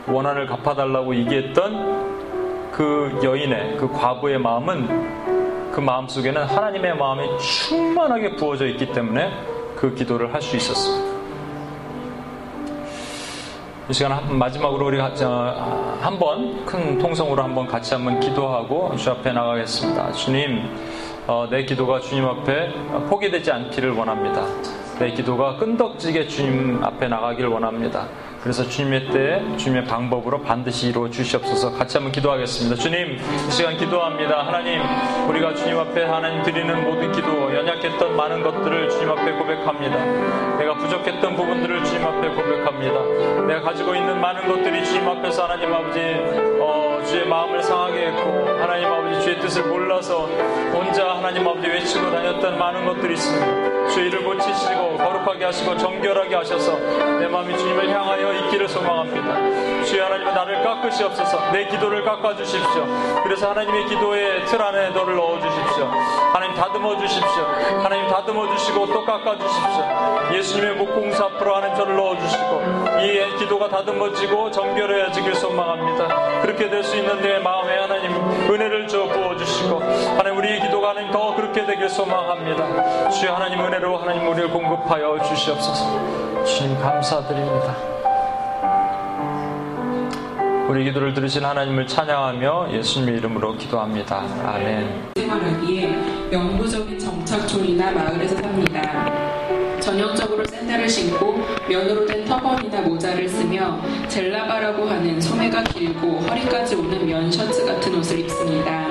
[0.09, 8.67] 원한을 갚아달라고 얘기했던 그 여인의 그 과부의 마음은 그 마음 속에는 하나님의 마음이 충만하게 부어져
[8.67, 9.31] 있기 때문에
[9.77, 11.12] 그 기도를 할 수 있었습니다.
[13.93, 20.13] 이 시간 마지막으로 우리 한번 큰 통성으로 한번 같이 한번 기도하고 주 앞에 나가겠습니다.
[20.13, 20.63] 주님,
[21.27, 22.73] 어, 내 기도가 주님 앞에
[23.11, 24.47] 포기되지 않기를 원합니다.
[24.99, 28.09] 내 기도가 끈덕지게 주님 앞에 나가길 원합니다.
[28.43, 32.75] 그래서 주님의 때 주님의 방법으로 반드시 이루어 주시옵소서 같이 한번 기도하겠습니다.
[32.75, 34.45] 주님 이 시간 기도합니다.
[34.45, 34.83] 하나님
[35.29, 40.57] 우리가 주님 앞에 하나님 드리는 모든 기도 연약했던 많은 것들을 주님 앞에 고백합니다.
[40.59, 43.47] 내가 부족했던 부분들을 주님 앞에 고백합니다.
[43.47, 46.01] 내가 가지고 있는 많은 것들이 주님 앞에서 하나님 아버지
[46.61, 50.27] 어, 주의 마음을 상하게 했고 하나님 아버지 주의 뜻을 몰라서
[50.73, 53.89] 혼자 하나님 아버지 외치고 다녔던 많은 것들이 있습니다.
[53.89, 56.79] 주의 일을 고치시고 거룩하게 하시고 정결하게 하셔서
[57.19, 59.85] 내 마음이 주님을 향하여 있기를 소망합니다.
[59.85, 62.87] 주여 하나님은 나를 깎으시옵소서 내 기도를 깎아주십시오.
[63.25, 65.85] 그래서 하나님의 기도의 틀 안에 너를 넣어주십시오.
[66.33, 67.43] 하나님 다듬어 주십시오.
[67.83, 70.33] 하나님 다듬어 주시고 또 깎아 주십시오.
[70.33, 72.63] 예수님의 목공사 앞으로 하나님 저를 넣어주시고
[73.03, 76.41] 이 기도가 다듬어지고 정결해지길 소망합니다.
[76.41, 78.13] 그렇게 될수 수 있는데 마음에 하나님
[78.51, 83.09] 은혜를 저 부어주시고 하나님 우리의 기도가 하나님 더 그렇게 되길 소망합니다.
[83.09, 86.45] 주여 하나님 은혜로 하나님 우리를 공급하여 주시옵소서.
[86.45, 87.75] 주님 감사드립니다.
[90.69, 94.23] 우리 기도를 들으신 하나님을 찬양하며 예수님의 이름으로 기도합니다.
[94.45, 95.13] 아멘.
[95.17, 99.32] 생활하기에 영구적인 정착촌이나 마을에서 삽니다.
[99.83, 107.31] 전형적으로 샌들을 신고 면으로 된 터번이나 모자를 쓰며 젤라바라고 하는 소매가 길고 허리까지 오는 면
[107.31, 108.87] 셔츠 같은 옷을 입습니다.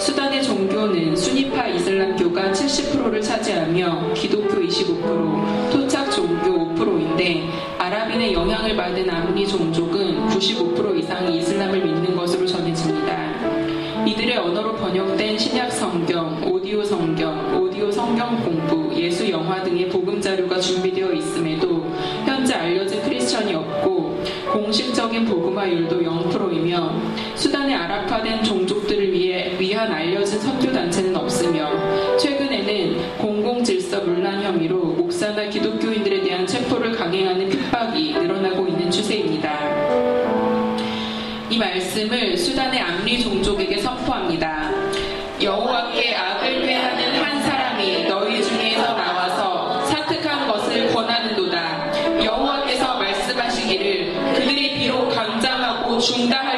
[0.00, 7.48] 수단의 종교는 순위파 이슬람교가 70%를 차지하며 기독교 25%, 토착 종교 5%인데
[7.78, 13.30] 아랍인의 영향을 받은 아무리 종족은 95% 이상이 이슬람을 믿는 것으로 전해집니다.
[14.06, 17.69] 이들의 언어로 번역된 신약 성경, 오디오 성경, 오디오
[18.00, 21.84] 성경 공부, 예수 영화 등의 복음 자료가 준비되어 있음에도
[22.24, 26.94] 현재 알려진 크리스천이 없고 공식적인 복음화율도 0%이며
[27.34, 35.50] 수단의 아랍화된 종족들을 위해 위한 알려진 선교 단체는 없으며 최근에는 공공 질서 문란 혐의로 목사나
[35.50, 39.60] 기독교인들에 대한 체포를 강행하는 핍박이 늘어나고 있는 추세입니다.
[41.50, 44.70] 이 말씀을 수단의 암리 종족에게 선포합니다.
[45.42, 46.29] 여호와께 아
[56.00, 56.49] juntar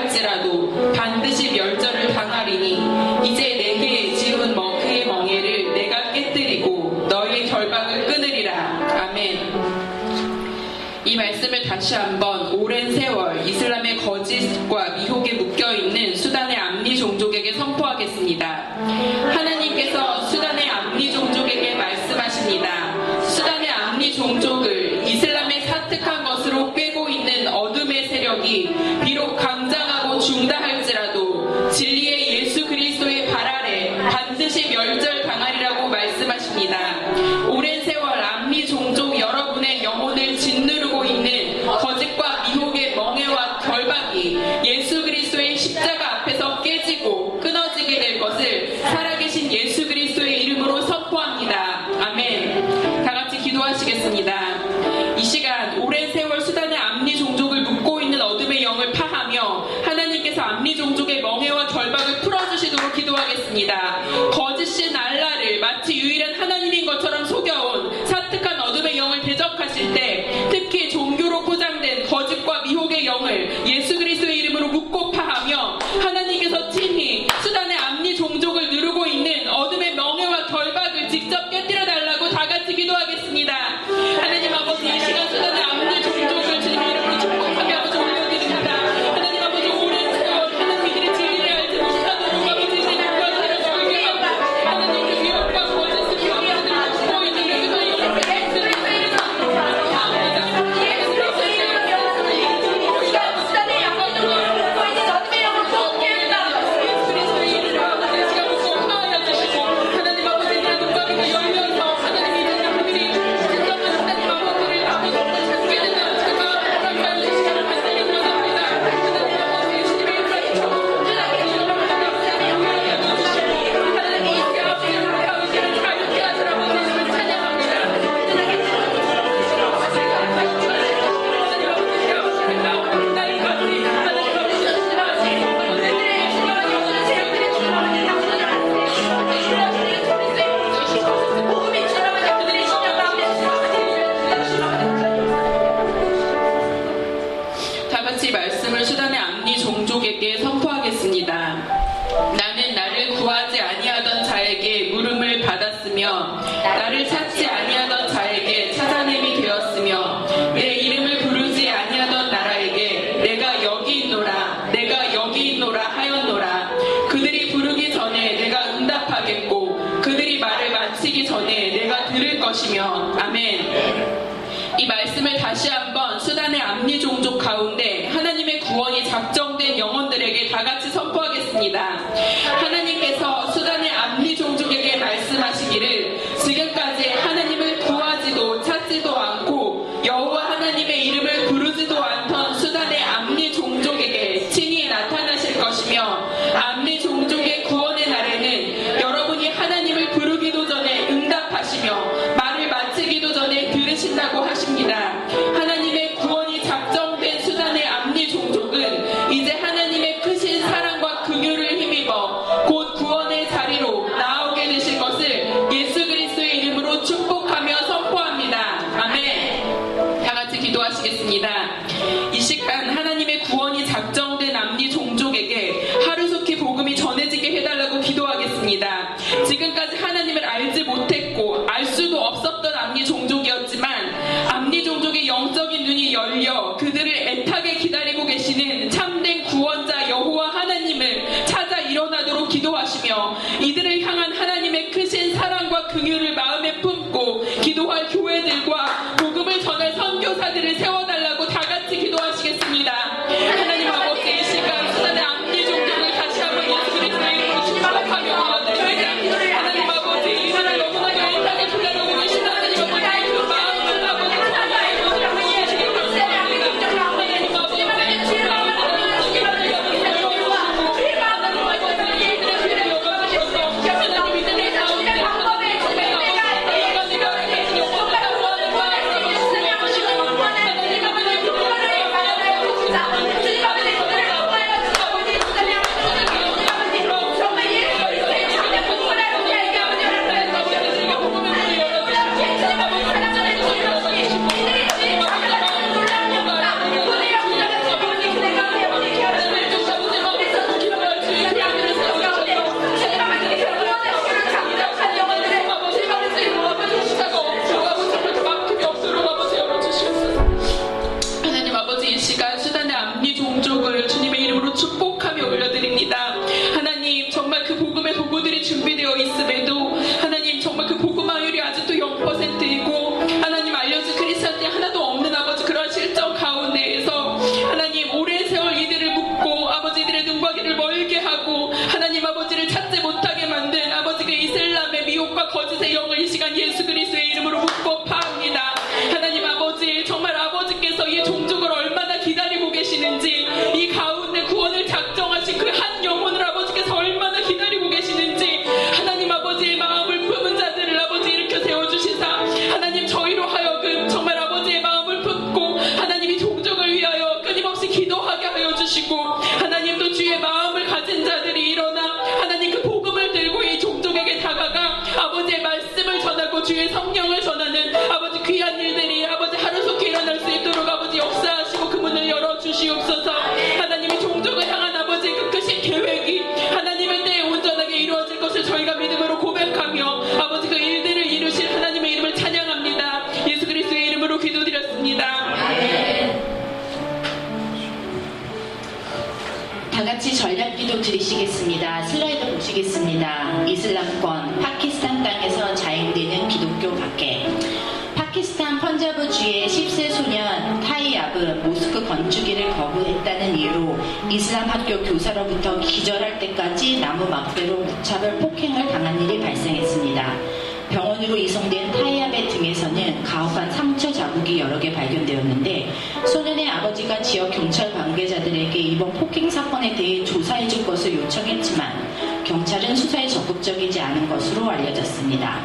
[424.43, 425.61] 것으로 알려졌습니다.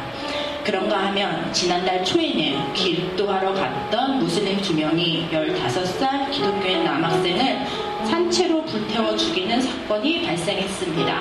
[0.64, 7.66] 그런가 하면 지난달 초에는 기도하러 갔던 무슬림 두 명이 15살 기독교인 남학생을
[8.04, 11.20] 산채로 불태워 죽이는 사건이 발생했습니다.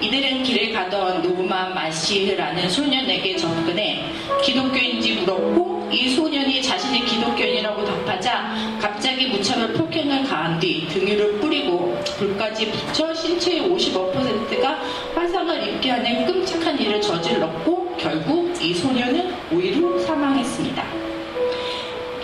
[0.00, 4.06] 이들은 길을 가던 노만 마시흐라는 소년에게 접근해
[4.42, 12.70] 기독교인지 물었고 이 소년이 자신이 기독교인이라고 답하자 갑자기 무차별 폭행을 가한 뒤 등유를 뿌리고 불까지
[12.70, 14.80] 붙여 신체의 55%가
[15.14, 20.84] 화상을 입게 하는 끔찍한 일을 저질렀고 결국 이 소년은 오이로 사망했습니다.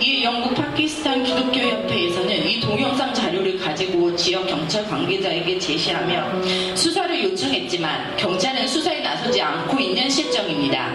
[0.01, 8.69] 이에 영국 파키스탄 기독교협회에서는 이 동영상 자료를 가지고 지역 경찰 관계자에게 제시하며 수사를 요청했지만 경찰은
[8.69, 10.93] 수사에 나서지 않고 있는 실정입니다.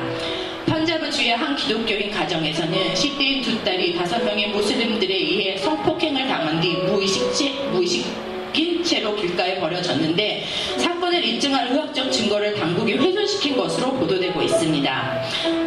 [0.67, 7.49] 펀자브주의 한 기독교인 가정에서는 10대인 두 딸이 다섯 명의 무슬림들에 의해 성폭행을 당한 뒤 무의식체,
[7.71, 10.45] 무의식 인 채로 길가에 버려졌는데
[10.77, 15.21] 사건을 입증할 의학적 증거를 당국이 훼손시킨 것으로 보도되고 있습니다.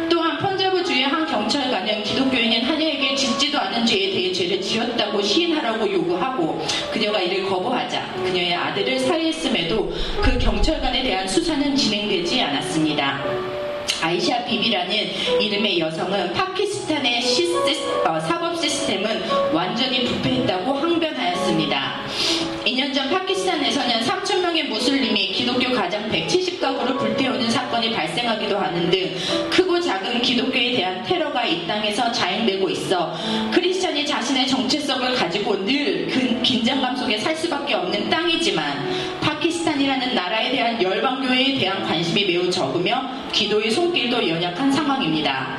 [0.09, 6.61] 또한 펀자브주의 한 경찰관은 기독교인인 하녀에게 짓지도 않은 죄에 대해 죄를 지었다고 시인하라고 요구하고
[6.91, 13.54] 그녀가 이를 거부하자 그녀의 아들을 살해했음에도 그 경찰관에 대한 수사는 진행되지 않았습니다.
[14.01, 17.55] 아이샤 비비라는 이름의 여성은 파키스탄의 시스,
[18.05, 22.05] 어, 사법 시스템은 완전히 부패했다고 항변하였습니다.
[22.65, 29.15] 2년 전 파키스탄에서는 3천 명의 무슬림이 기독교 가정 170가구를 불태우는 사건이 발생하기도 하는 등
[29.51, 33.15] 크고 작은 기독교에 대한 테러가 이 땅에서 자행되고 있어
[33.53, 41.59] 크리스천이 자신의 정체성을 가지고 늘그 긴장감 속에 살 수밖에 없는 땅이지만 파키스탄이라는 나라에 대한 열방교회에
[41.59, 45.57] 대한 관심이 매우 적으며 기도의 손길도 연약한 상황입니다.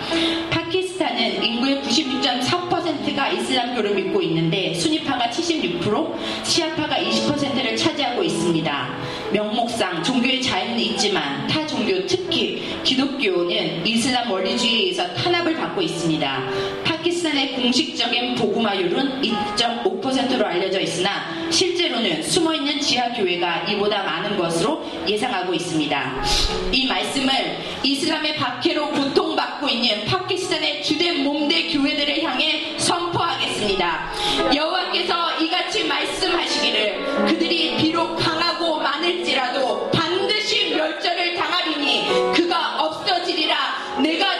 [0.67, 6.14] 파키스탄은 인구의 96.3%가 이슬람교를 믿고 있는데 수니파가 76%,
[6.45, 8.97] 시아파가 20%를 차지하고 있습니다.
[9.33, 16.51] 명목상 종교의 자유는 있지만 타 종교 특히 기독교는 이슬람 원리주의에 의해서 탄압을 받고 있습니다.
[16.85, 26.25] 파키스탄의 공식적인 보구마율은 2.5%로 알려져 있으나 실제로는 숨어있는 지하교회가 이보다 많은 것으로 예상하고 있습니다.
[26.73, 34.12] 이 말씀을 이슬람의 박해로 보통 받고 있는 파키스탄의 주된 몸대 교회들을 향해 선포하겠습니다.
[34.55, 43.57] 여호와께서 이같이 말씀하시기를 그들이 비록 강하고 많을지라도 반드시 멸절을 당하리니 그가 없어지리라
[44.03, 44.36] 내가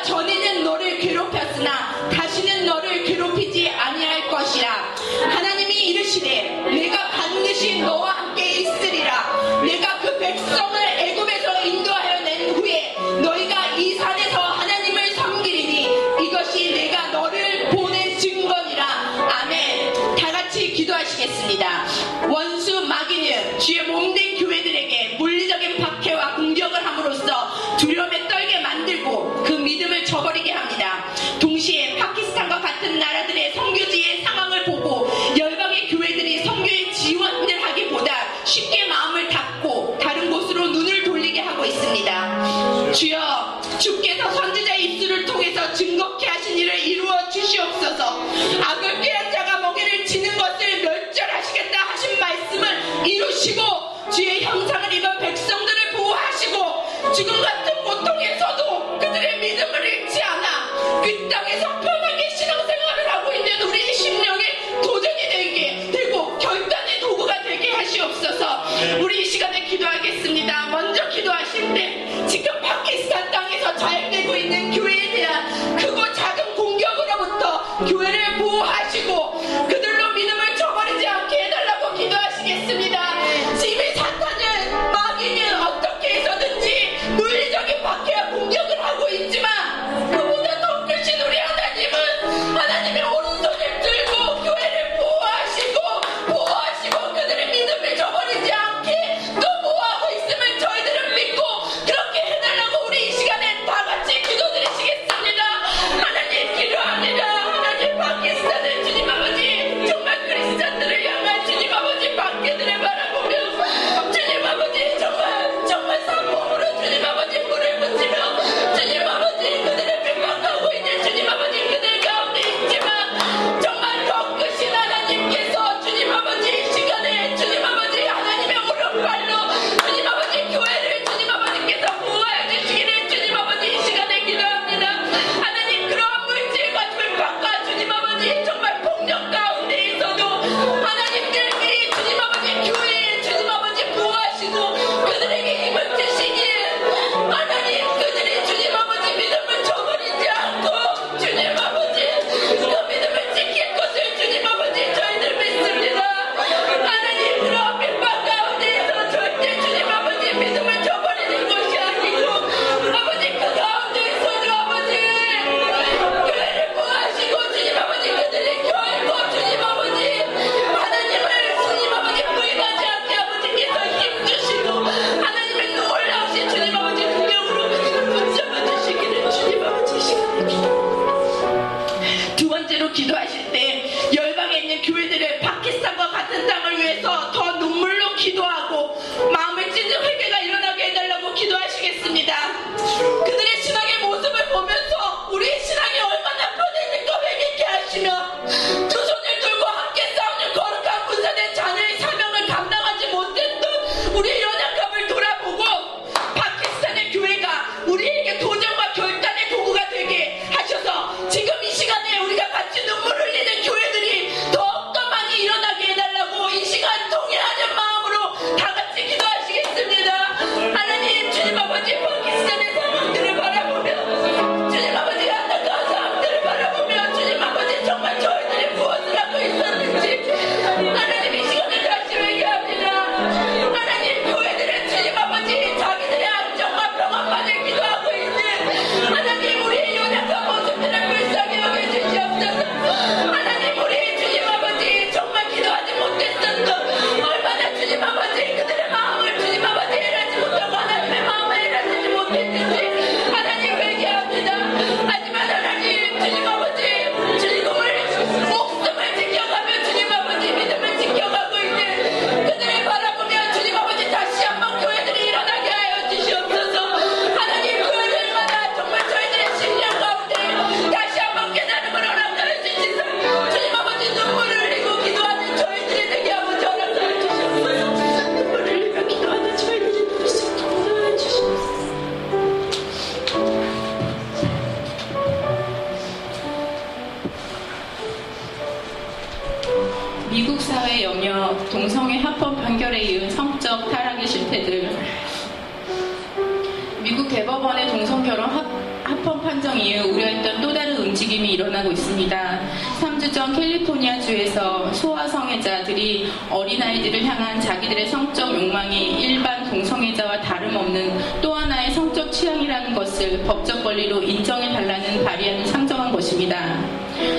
[297.07, 298.66] 미국 대법원의 동성결혼 합,
[299.04, 302.61] 합헌 판정 이후 우려했던 또 다른 움직임이 일어나고 있습니다.
[303.00, 312.28] 3주 전 캘리포니아주에서 소아성애자들이 어린아이들을 향한 자기들의 성적 욕망이 일반 동성애자와 다름없는 또 하나의 성적
[312.32, 316.76] 취향이라는 것을 법적 권리로 인정해달라는 발의안을 상정한 것입니다.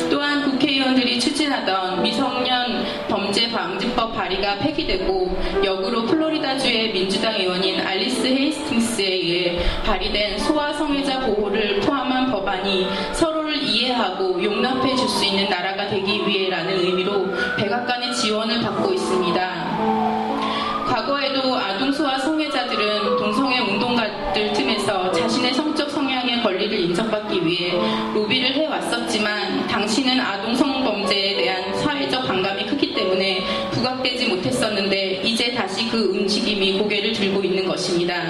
[0.09, 2.85] 또한 국회의원들이 추진하던 미성년
[3.57, 12.29] 방지법 발의가 폐기되고 역으로 플로리다주의 민주당 의원인 알리스 헤이스팅스에 의해 발의된 소아 성애자 보호를 포함한
[12.29, 17.25] 법안이 서로를 이해하고 용납해 줄 수 있는 나라가 되기 위해라는 의미로
[17.57, 20.27] 백악관의 지원을 받고 있습니다.
[20.85, 27.73] 과거에도 아동소아 성애자들은 동성애 운동가들 틈에서 자신의 성적 성향의 권리를 인정받기 위해
[28.13, 32.76] 로비를 해왔었지만 당시는 아동 성범죄에 대한 사회적 반감이 크기
[33.17, 33.41] 때문에
[33.71, 38.23] 부각되지 못했었는데 이제 다시 그 움직임이 고개를 들고 있는 것입니다.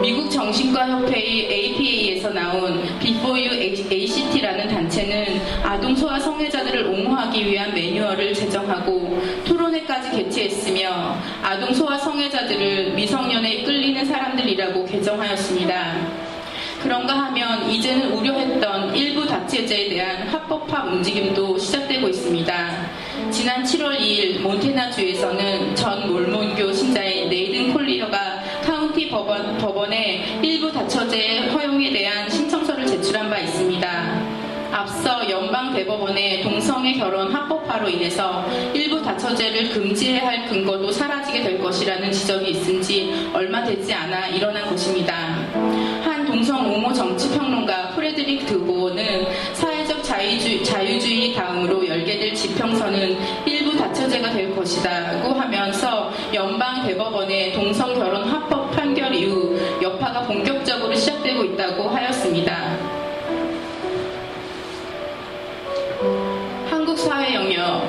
[0.00, 3.60] 미국 정신과협회의 APA에서 나온 Before You
[3.90, 13.54] ACT라는 단체는 아동 소아 성애자들을 옹호하기 위한 매뉴얼을 제정하고 토론회까지 개최했으며 아동 소아 성애자들을 미성년에
[13.54, 16.27] 이끌리는 사람들이라고 개정하였습니다.
[16.82, 22.90] 그런가 하면 이제는 우려했던 일부 다체제에 대한 합법화 움직임도 시작되고 있습니다.
[23.30, 31.92] 지난 7월 2일 몬테나주에서는 전 몰몬교 신자인 네이든 콜리어가 카운티 법원, 법원에 일부 다처제의 허용에
[31.92, 34.38] 대한 신청서를 제출한 바 있습니다.
[34.70, 42.12] 앞서 연방 대법원의 동성애 결혼 합법화로 인해서 일부 다처제를 금지해야 할 근거도 사라지게 될 것이라는
[42.12, 45.38] 지적이 있은 지 얼마 되지 않아 일어난 것입니다.
[46.38, 54.30] 한 동성 옹호 정치평론가 프레드릭 드보는 사회적 자유주의, 자유주의 다음으로 열게 될 지평선은 일부 다처제가
[54.30, 62.78] 될 것이다고 하면서 연방 대법원의 동성 결혼 합법 판결 이후 여파가 본격적으로 시작되고 있다고 하였습니다.
[66.70, 67.82] 한국 사회 영역,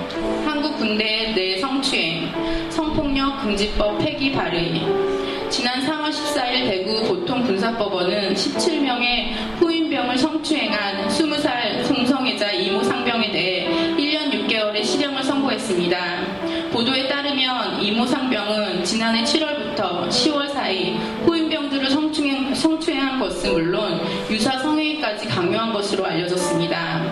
[0.43, 2.32] 한국 군대 내 성추행,
[2.72, 5.19] 성폭력 금지법 폐기 발의.
[5.50, 14.84] 지난 3월 14일 대구 보통군사법원은 17명의 후임병을 성추행한 20살 동성애자 이모 상병에 대해 1년 6개월의
[14.84, 16.70] 실형을 선고했습니다.
[16.72, 20.95] 보도에 따르면 이모 상병은 지난해 7월부터 10월 사이
[21.26, 27.04] 후임병들을 성추행, 성추행한 것은 물론 유사 성행위까지 강요한 것으로 알려졌습니다.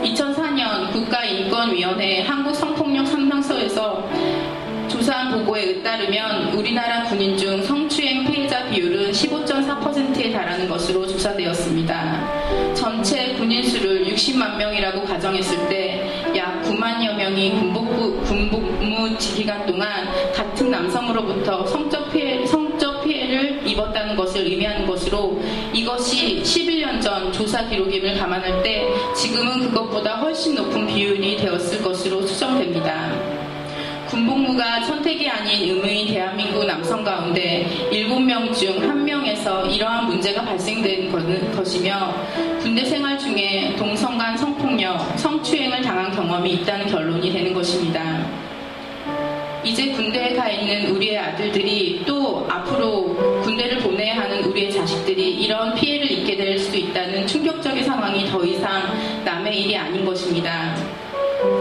[0.00, 4.08] 2004년 국가인권위원회 한국성폭력 상담소에서
[5.10, 12.74] 조사한 보고에 따르면 우리나라 군인 중 성추행 피해자 비율은 15.4%에 달하는 것으로 조사되었습니다.
[12.74, 16.00] 전체 군인 수를 60만 명이라고 가정했을 때
[16.36, 24.46] 약 9만여 명이 군복부, 군복무 기간 동안 같은 남성으로부터 성적 피해, 성적 피해를 입었다는 것을
[24.46, 25.42] 의미하는 것으로
[25.72, 33.29] 이것이 11년 전 조사 기록임을 감안할 때 지금은 그것보다 훨씬 높은 비율이 되었을 것으로 추정됩니다.
[34.10, 41.12] 군복무가 선택이 아닌 의무인 대한민국 남성 가운데 7명 중 1명에서 이러한 문제가 발생된
[41.54, 42.12] 것이며
[42.60, 48.26] 군대 생활 중에 동성 간 성폭력, 성추행을 당한 경험이 있다는 결론이 되는 것입니다.
[49.62, 56.10] 이제 군대에 가 있는 우리의 아들들이 또 앞으로 군대를 보내야 하는 우리의 자식들이 이런 피해를
[56.10, 58.82] 입게 될 수도 있다는 충격적인 상황이 더 이상
[59.24, 60.74] 남의 일이 아닌 것입니다.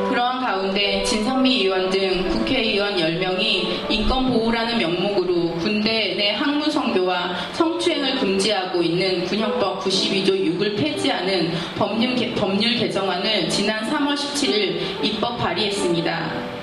[0.10, 8.82] 그러한 가운데 진성미 의원 등 국회의원 10명이 인권보호라는 명목으로 군대 내 학문 성교와 성추행을 금지하고
[8.82, 16.59] 있는 군형법 92조 6을 폐지하는 법률, 개, 법률 개정안을 지난 3월 17일 입법 발의했습니다.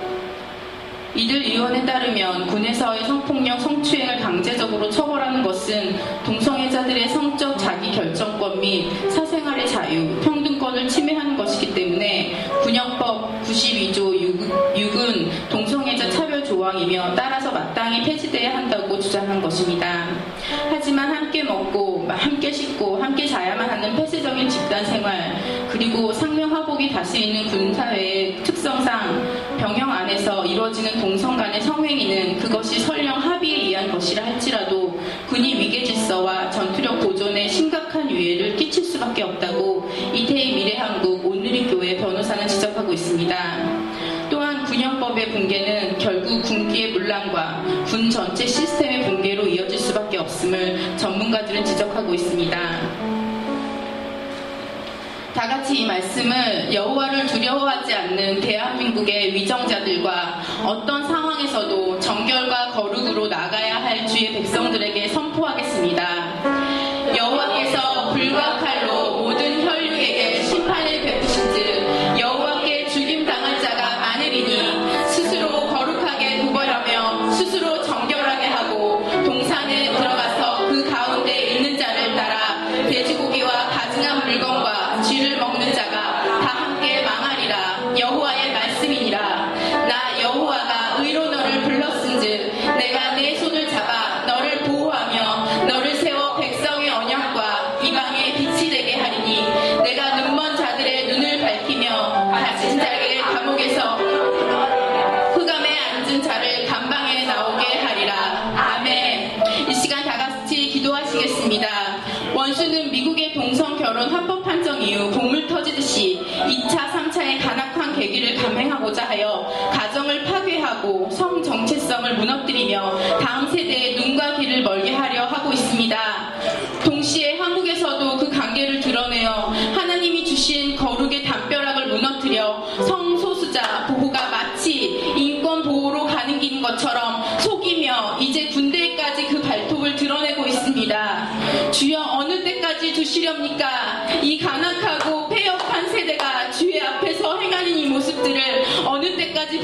[1.16, 5.96] 이들 의원에 따르면 군에서의 성폭력, 성추행을 강제적으로 처벌하는 것은
[6.26, 14.14] 동성애자들의 성적 자기 결정권 및 사생활의 자유, 평등권을 침해하는 것이기 때문에 군형법 92조
[14.76, 20.08] 6, 은 동성애자 차별 조항이며 따라서 마땅히 폐지돼야 한다고 주장한 것입니다.
[20.70, 25.36] 하지만 함께 먹고 함께 씻고 함께 자야만 하는 폐쇄적인 집단 생활
[25.70, 33.92] 그리고 상명하복이 다스리는 군사회의 특성상 병영 안에서 이루어지는 동성 간의 성행위는 그것이 설령 합의에 의한
[33.92, 34.98] 것이라 할지라도
[35.28, 42.48] 군이 위계 질서와 전투력 보존에 심각한 유해를 끼칠 수밖에 없다고 이태희 미래한국 오늘의 교회 변호사는
[42.48, 44.28] 지적하고 있습니다.
[44.28, 52.14] 또한 군형법의 붕괴는 결국 군기의 문란과 군 전체 시스템의 붕괴로 이어질 수밖에 없음을 전문가들은 지적하고
[52.14, 53.15] 있습니다.
[55.36, 64.06] 다 같이 이 말씀을 여호와를 두려워하지 않는 대한민국의 위정자들과 어떤 상황에서도 정결과 거룩으로 나가야 할
[64.06, 65.25] 주의 백성들에게 선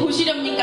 [0.03, 0.62] 보시렵니까?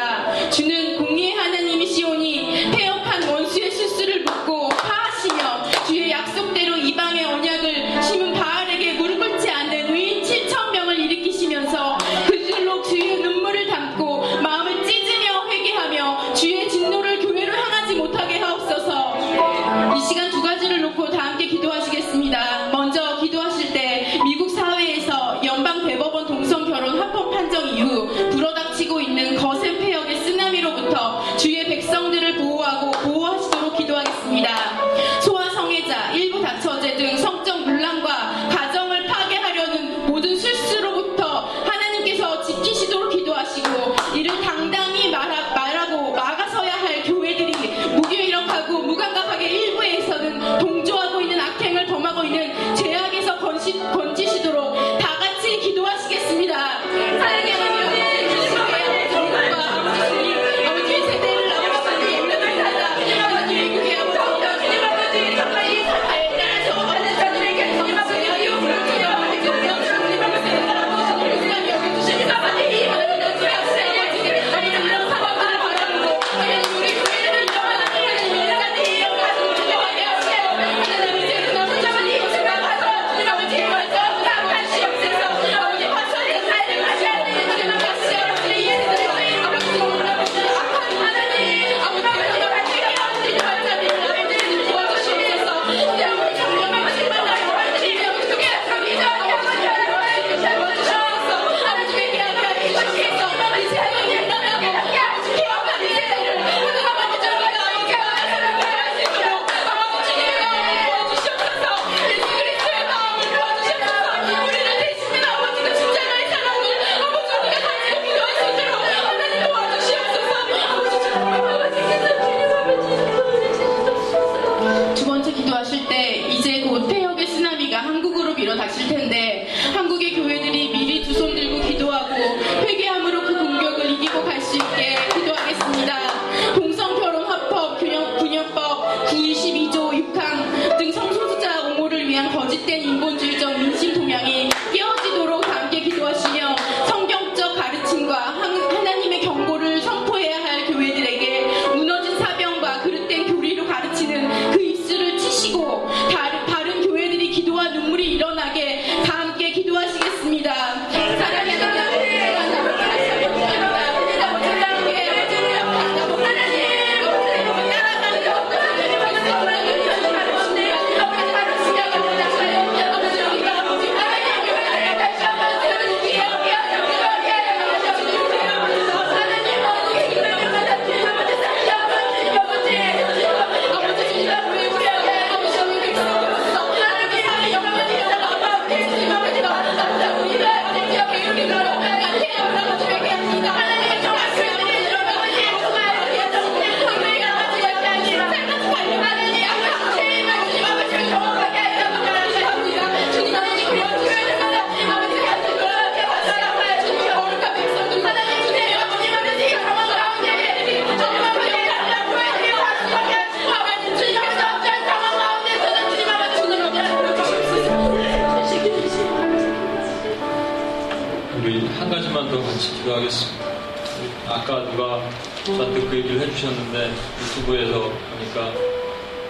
[225.89, 228.53] 그 얘기를 해주셨는데 유튜브에서 보니까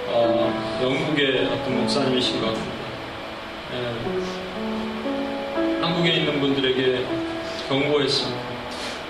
[0.07, 2.79] 어, 영국의 어떤 목사님이신 것 같습니다.
[3.73, 3.77] 예,
[5.81, 7.05] 한국에 있는 분들에게
[7.69, 8.41] 경고했습니다.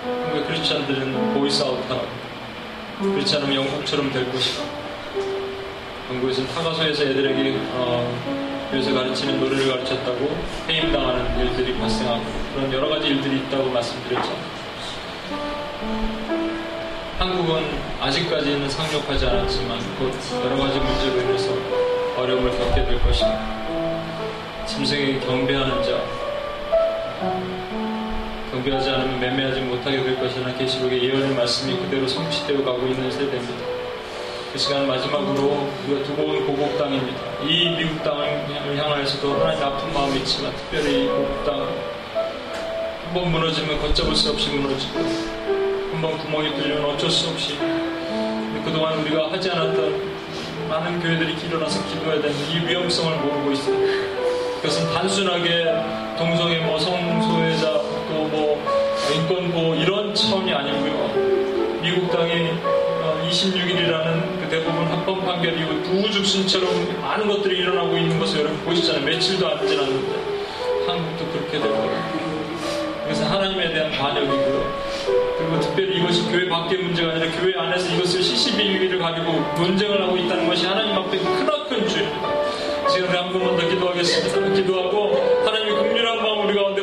[0.04, 2.06] 한국의 크리스찬들은 voice out하라고
[3.00, 4.62] 그렇지 않으면 영국처럼 될 것이다.
[6.10, 10.36] 영국에서는 탁아소에서 애들에게 어, 교회에서 가르치는 노래를 가르쳤다고
[10.68, 12.24] 해임당하는 일들이 발생하고
[12.54, 14.49] 그런 여러 가지 일들이 있다고 말씀드렸죠.
[17.30, 17.64] 한국은
[18.00, 20.12] 아직까지는 상륙하지 않았지만 곧
[20.44, 21.52] 여러 가지 문제로 인해서
[22.16, 24.66] 어려움을 겪게 될 것입니다.
[24.66, 26.02] 짐승에게 경배하는 자,
[28.50, 33.64] 경배하지 않으면 매매하지 못하게 될 것이라는 계시록의 예언의 말씀이 그대로 성취되어 가고 있는 세대입니다.
[34.52, 37.20] 그 시간 마지막으로 우리가 두고 온 고국 땅입니다.
[37.44, 43.80] 이 미국 땅을 향하여서도 하나님 아픈 마음이 있지만 특별히 이 고국 땅 한 번 무너지면
[43.80, 45.00] 걷잡을 수 없이 무너지고
[46.00, 47.58] 한번 구멍이 뚫리면 어쩔 수 없이
[48.64, 50.00] 그동안 우리가 하지 않았던
[50.66, 53.76] 많은 교회들이 일어나서 기도해야 되는 이 위험성을 모르고 있어요.
[54.62, 55.64] 그것은 단순하게
[56.16, 57.66] 동성애 뭐 성소외자
[58.08, 58.58] 또 뭐
[59.14, 61.80] 인권보호 이런 차원이 아니고요.
[61.82, 62.48] 미국 땅이
[63.28, 69.04] 26일이라는 그 대부분 합법 판결 이후 우죽순처럼 많은 것들이 일어나고 있는 것을 여러분 보시잖아요.
[69.04, 70.16] 며칠도 안 지났는데
[70.86, 72.30] 한국도 그렇게 될 거예요.
[73.04, 74.89] 그래서 하나님에 대한 반역이고요.
[75.40, 80.46] 그리고 특별히 이것이 교회 밖의 문제가 아니라 교회 안에서 이것을 CCB를 가지고 논쟁을 하고 있다는
[80.46, 82.30] 것이 하나님 앞에 크나큰 죄입니다.
[82.92, 84.54] 지금 한 번만 더 기도하겠습니다.
[84.54, 85.16] 기도하고
[85.46, 86.79] 하나님의 긍휼한 마음 우리 가운데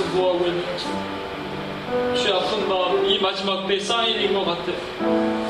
[0.00, 0.86] 어디서 뭐하고 있는지.
[2.14, 4.72] 주의 아픈 마음 이 마지막 때의 사인인 것 같아.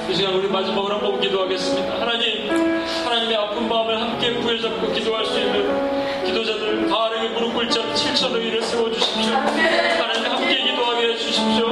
[0.09, 2.01] 이 시간 우리 마지막으로 한번 기도하겠습니다.
[2.01, 2.51] 하나님
[3.05, 8.63] 하나님의 아픈 마음을 함께 부여잡고 기도할 수 있는 기도자들 바르게 무릎 꿇지 않은 7천 의를
[8.63, 9.35] 세워주십시오.
[9.35, 11.67] 하나님 함께 기도하게 해주십시오